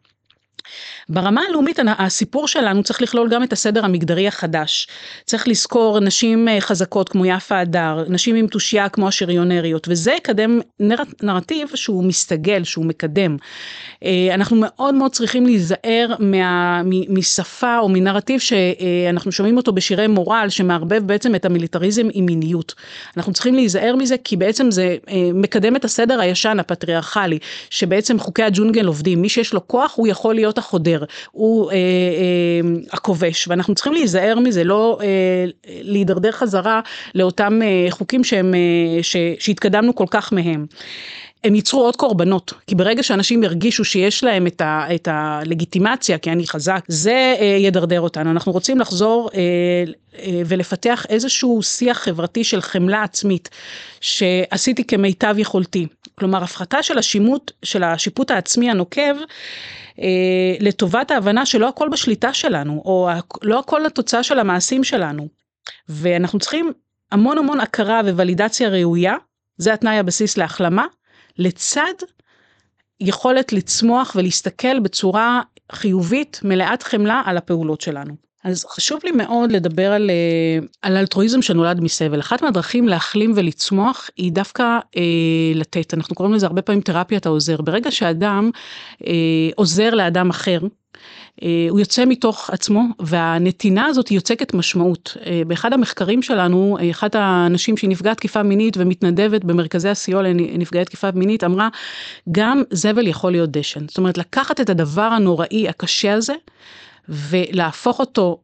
ברמה 1.10 1.42
הלאומית 1.50 1.80
הסיפור 1.98 2.48
שלנו 2.48 2.84
צריך 2.84 3.02
לכלול 3.02 3.30
גם 3.30 3.44
את 3.44 3.54
הסדר 3.54 3.86
המגדרי 3.86 4.28
החדש. 4.28 4.88
צריך 5.26 5.48
לזכור 5.48 6.00
נשים 6.00 6.48
אה, 6.48 6.62
חזקות 6.62 7.10
כמו 7.10 7.26
יפה 7.26 7.60
הדר, 7.60 8.06
נשים 8.10 8.36
עם 8.36 8.48
תושייה 8.48 8.90
כמו 8.90 9.08
השריונריות, 9.08 9.88
וזה 9.90 10.12
יקדם 10.12 10.60
נר... 10.80 10.96
נרטיב 11.24 11.68
שהוא 11.76 12.04
מסתגל, 12.04 12.64
שהוא 12.64 12.86
מקדם. 12.86 13.38
אה, 14.04 14.30
אנחנו 14.34 14.58
מאוד 14.60 14.96
מאוד 14.96 15.12
צריכים 15.12 15.46
להיזהר 15.46 16.16
מה... 16.20 16.82
משפה 17.10 17.80
או 17.80 17.90
מנרטיב 17.90 18.40
שאנחנו 18.40 19.32
שומעים 19.32 19.58
אותו 19.58 19.72
בשירי 19.72 20.08
מורל, 20.08 20.46
שמערבב 20.50 21.08
בעצם 21.08 21.36
את 21.36 21.46
המיליטריזם 21.46 22.08
עם 22.14 22.26
מיניות. 22.26 22.74
אנחנו 23.18 23.34
צריכים 23.34 23.56
להיזהר 23.56 23.96
מזה 23.96 24.16
כי 24.24 24.38
בעצם 24.38 24.72
זה 24.72 24.96
אה, 25.10 25.30
מקדם 25.34 25.76
את 25.76 25.86
הסדר 25.86 26.20
הישן 26.22 26.60
הפטריארכלי, 26.60 27.40
שבעצם 27.70 28.20
חוקי 28.20 28.44
הג'ונגל 28.44 28.86
עובדים, 28.86 29.22
מי 29.22 29.30
שיש 29.30 29.54
לו 29.54 29.68
כוח 29.68 29.94
הוא 29.96 30.08
יכול 30.08 30.36
להיות 30.36 30.58
החודר. 30.58 30.99
אחר, 31.04 31.06
הוא 31.32 31.72
אה, 31.72 31.76
אה, 31.76 31.80
הכובש, 32.92 33.48
ואנחנו 33.48 33.76
צריכים 33.76 33.94
להיזהר 33.94 34.40
מזה, 34.40 34.64
לא 34.64 35.00
אה, 35.02 35.46
להידרדר 35.68 36.32
חזרה 36.32 36.82
לאותם 37.16 37.62
אה, 37.62 37.88
חוקים 37.90 38.24
שהם, 38.24 38.54
אה, 38.54 39.04
ש, 39.04 39.16
שהתקדמנו 39.40 39.96
כל 39.96 40.06
כך 40.12 40.32
מהם. 40.32 40.66
הם 41.44 41.56
ייצרו 41.56 41.82
עוד 41.82 41.96
קורבנות, 41.96 42.54
כי 42.68 42.76
ברגע 42.76 43.04
שאנשים 43.04 43.44
ירגישו 43.44 43.86
שיש 43.86 44.24
להם 44.24 44.48
את, 44.48 44.62
ה, 44.62 44.86
את 44.96 45.08
הלגיטימציה, 45.12 46.18
כי 46.18 46.32
אני 46.32 46.48
חזק, 46.48 46.86
זה 46.88 47.36
אה, 47.40 47.46
ידרדר 47.60 48.02
אותנו. 48.02 48.32
אנחנו 48.32 48.52
רוצים 48.52 48.80
לחזור 48.80 49.30
אה, 49.34 49.40
אה, 50.20 50.42
ולפתח 50.46 51.06
איזשהו 51.10 51.64
שיח 51.64 51.98
חברתי 51.98 52.44
של 52.44 52.62
חמלה 52.62 53.04
עצמית, 53.04 53.50
שעשיתי 54.02 54.84
כמיטב 54.84 55.36
יכולתי. 55.38 55.88
כלומר, 56.16 56.44
הפחתה 56.44 56.84
של 56.84 56.98
השימות, 56.98 57.52
של 57.64 57.84
השיפוט 57.84 58.32
העצמי 58.32 58.72
הנוקב, 58.72 59.16
אה, 60.00 60.06
לטובת 60.60 61.12
ההבנה 61.12 61.46
שלא 61.46 61.68
הכל 61.68 61.90
בשליטה 61.90 62.34
שלנו, 62.34 62.82
או 62.86 63.10
לא 63.42 63.60
הכל 63.60 63.82
לתוצאה 63.86 64.24
של 64.24 64.40
המעשים 64.40 64.84
שלנו. 64.84 65.28
ואנחנו 65.90 66.40
צריכים 66.40 66.72
המון 67.12 67.38
המון 67.38 67.60
הכרה 67.60 68.02
ווולידציה 68.06 68.70
ראויה, 68.70 69.16
זה 69.58 69.74
התנאי 69.74 69.98
הבסיס 69.98 70.38
להחלמה, 70.38 70.86
לצד 71.40 71.94
יכולת 73.00 73.54
לצמוח 73.54 74.16
ולהסתכל 74.16 74.80
בצורה 74.80 75.42
חיובית, 75.72 76.40
מלאת 76.44 76.84
חמלה 76.84 77.22
על 77.26 77.38
הפעולות 77.38 77.82
שלנו. 77.82 78.14
אז 78.44 78.66
חשוב 78.66 79.00
לי 79.04 79.12
מאוד 79.12 79.52
לדבר 79.52 79.92
על, 79.92 80.10
אה, 80.10 80.68
על 80.82 80.98
אלטרואיזם 80.98 81.42
שנולד 81.42 81.82
מסבל. 81.82 82.20
אחת 82.20 82.42
מהדרכים 82.42 82.88
להחלים 82.88 83.34
ולצמוח 83.36 84.10
היא 84.18 84.32
דווקא 84.32 84.64
אה, 84.98 85.02
לתת, 85.56 85.94
אנחנו 85.94 86.16
קוראים 86.16 86.36
לזה 86.36 86.46
הרבה 86.46 86.62
פעמים 86.62 86.82
תרפיית 86.82 87.26
העוזר. 87.26 87.62
ברגע 87.62 87.92
שאדם 87.92 88.52
אה, 89.08 89.14
עוזר 89.56 89.96
לאדם 89.96 90.30
אחר, 90.30 90.60
הוא 91.70 91.80
יוצא 91.80 92.06
מתוך 92.06 92.50
עצמו 92.50 92.84
והנתינה 93.00 93.86
הזאת 93.86 94.12
יוצקת 94.12 94.54
משמעות. 94.54 95.18
אה, 95.26 95.42
באחד 95.48 95.74
המחקרים 95.74 96.22
שלנו, 96.22 96.78
אחת 96.92 97.16
האנשים 97.16 97.78
שהיא 97.78 97.90
נפגעת 97.90 98.18
תקיפה 98.18 98.44
מינית 98.44 98.78
ומתנדבת 98.78 99.44
במרכזי 99.44 99.90
הסיוע 99.90 100.22
לנפגעי 100.22 100.86
תקיפה 100.86 101.12
מינית 101.14 101.44
אמרה, 101.44 101.70
גם 102.32 102.64
זבל 102.72 103.08
יכול 103.08 103.32
להיות 103.32 103.52
דשן. 103.52 103.88
זאת 103.88 103.98
אומרת, 103.98 104.18
לקחת 104.18 104.62
את 104.62 104.70
הדבר 104.70 105.02
הנוראי, 105.02 105.70
הקשה 105.70 106.14
הזה, 106.14 106.34
ולהפוך 107.10 108.00
אותו 108.00 108.38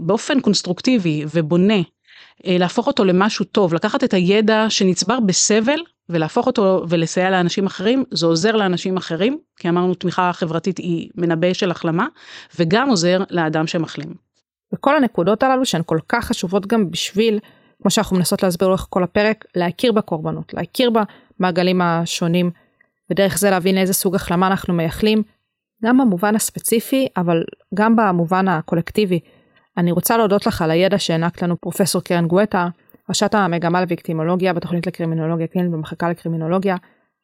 באופן 0.00 0.40
קונסטרוקטיבי 0.40 1.24
ובונה, 1.34 1.80
אה, 2.46 2.56
להפוך 2.58 2.86
אותו 2.86 3.04
למשהו 3.04 3.44
טוב, 3.44 3.74
לקחת 3.74 4.04
את 4.04 4.14
הידע 4.14 4.66
שנצבר 4.68 5.20
בסבל 5.20 5.78
ולהפוך 6.08 6.46
אותו 6.46 6.84
ולסייע 6.88 7.30
לאנשים 7.30 7.66
אחרים, 7.66 8.04
זה 8.10 8.26
עוזר 8.26 8.56
לאנשים 8.56 8.96
אחרים, 8.96 9.38
כי 9.56 9.68
אמרנו 9.68 9.94
תמיכה 9.94 10.32
חברתית 10.32 10.78
היא 10.78 11.10
מנבא 11.14 11.52
של 11.52 11.70
החלמה, 11.70 12.06
וגם 12.58 12.88
עוזר 12.88 13.22
לאדם 13.30 13.66
שמחלים. 13.66 14.14
וכל 14.74 14.96
הנקודות 14.96 15.42
הללו 15.42 15.66
שהן 15.66 15.82
כל 15.86 15.98
כך 16.08 16.24
חשובות 16.24 16.66
גם 16.66 16.90
בשביל, 16.90 17.38
כמו 17.82 17.90
שאנחנו 17.90 18.16
מנסות 18.16 18.42
להסביר 18.42 18.68
לאורך 18.68 18.86
כל 18.90 19.02
הפרק, 19.02 19.44
להכיר 19.56 19.92
בקורבנות, 19.92 20.54
להכיר 20.54 20.90
במעגלים 21.38 21.82
השונים, 21.82 22.50
ודרך 23.10 23.38
זה 23.38 23.50
להבין 23.50 23.74
לאיזה 23.74 23.92
סוג 23.92 24.14
החלמה 24.14 24.46
אנחנו 24.46 24.74
מייחלים, 24.74 25.22
גם 25.84 25.98
במובן 25.98 26.36
הספציפי, 26.36 27.08
אבל 27.16 27.44
גם 27.74 27.96
במובן 27.96 28.48
הקולקטיבי. 28.48 29.20
אני 29.76 29.92
רוצה 29.92 30.16
להודות 30.16 30.46
לך 30.46 30.62
על 30.62 30.70
הידע 30.70 30.98
שהענקת 30.98 31.42
לנו 31.42 31.56
פרופסור 31.60 32.02
קרן 32.02 32.26
גואטה, 32.26 32.68
ראשת 33.08 33.34
המגמה 33.34 33.80
לוויקטימולוגיה 33.80 34.52
בתוכנית 34.52 34.86
לקרימינולוגיה 34.86 35.46
קלינית 35.46 35.72
במחלקה 35.72 36.10
לקרימינולוגיה. 36.10 36.76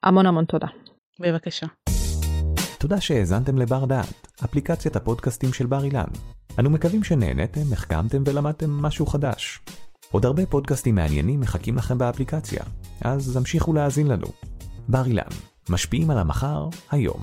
המון 0.03 0.27
המון 0.27 0.45
תודה. 0.45 0.67
בבקשה. 1.21 1.67
תודה 2.79 3.01
שהאזנתם 3.01 3.59
לבר 3.59 3.85
דעת, 3.85 4.29
אפליקציית 4.45 4.97
הפודקאסטים 4.97 5.53
של 5.53 5.67
בר 5.67 5.85
אילן. 5.85 6.05
אנו 6.59 6.71
מקווים 6.71 7.05
שנהנתם, 7.05 7.73
החכמתם 7.73 8.23
ולמדתם 8.27 8.71
משהו 8.71 9.07
חדש. 9.07 9.61
עוד 10.11 10.27
הרבה 10.27 10.47
פודקאסטים 10.47 10.95
מעניינים 10.95 11.41
מחכים 11.41 11.77
לכם 11.77 11.99
באפליקציה, 11.99 12.63
אז 13.01 13.37
המשיכו 13.37 13.73
להאזין 13.73 14.07
לנו. 14.07 14.27
בר 14.89 15.07
אילן, 15.07 15.33
משפיעים 15.69 16.11
על 16.11 16.19
המחר, 16.19 16.69
היום. 16.91 17.23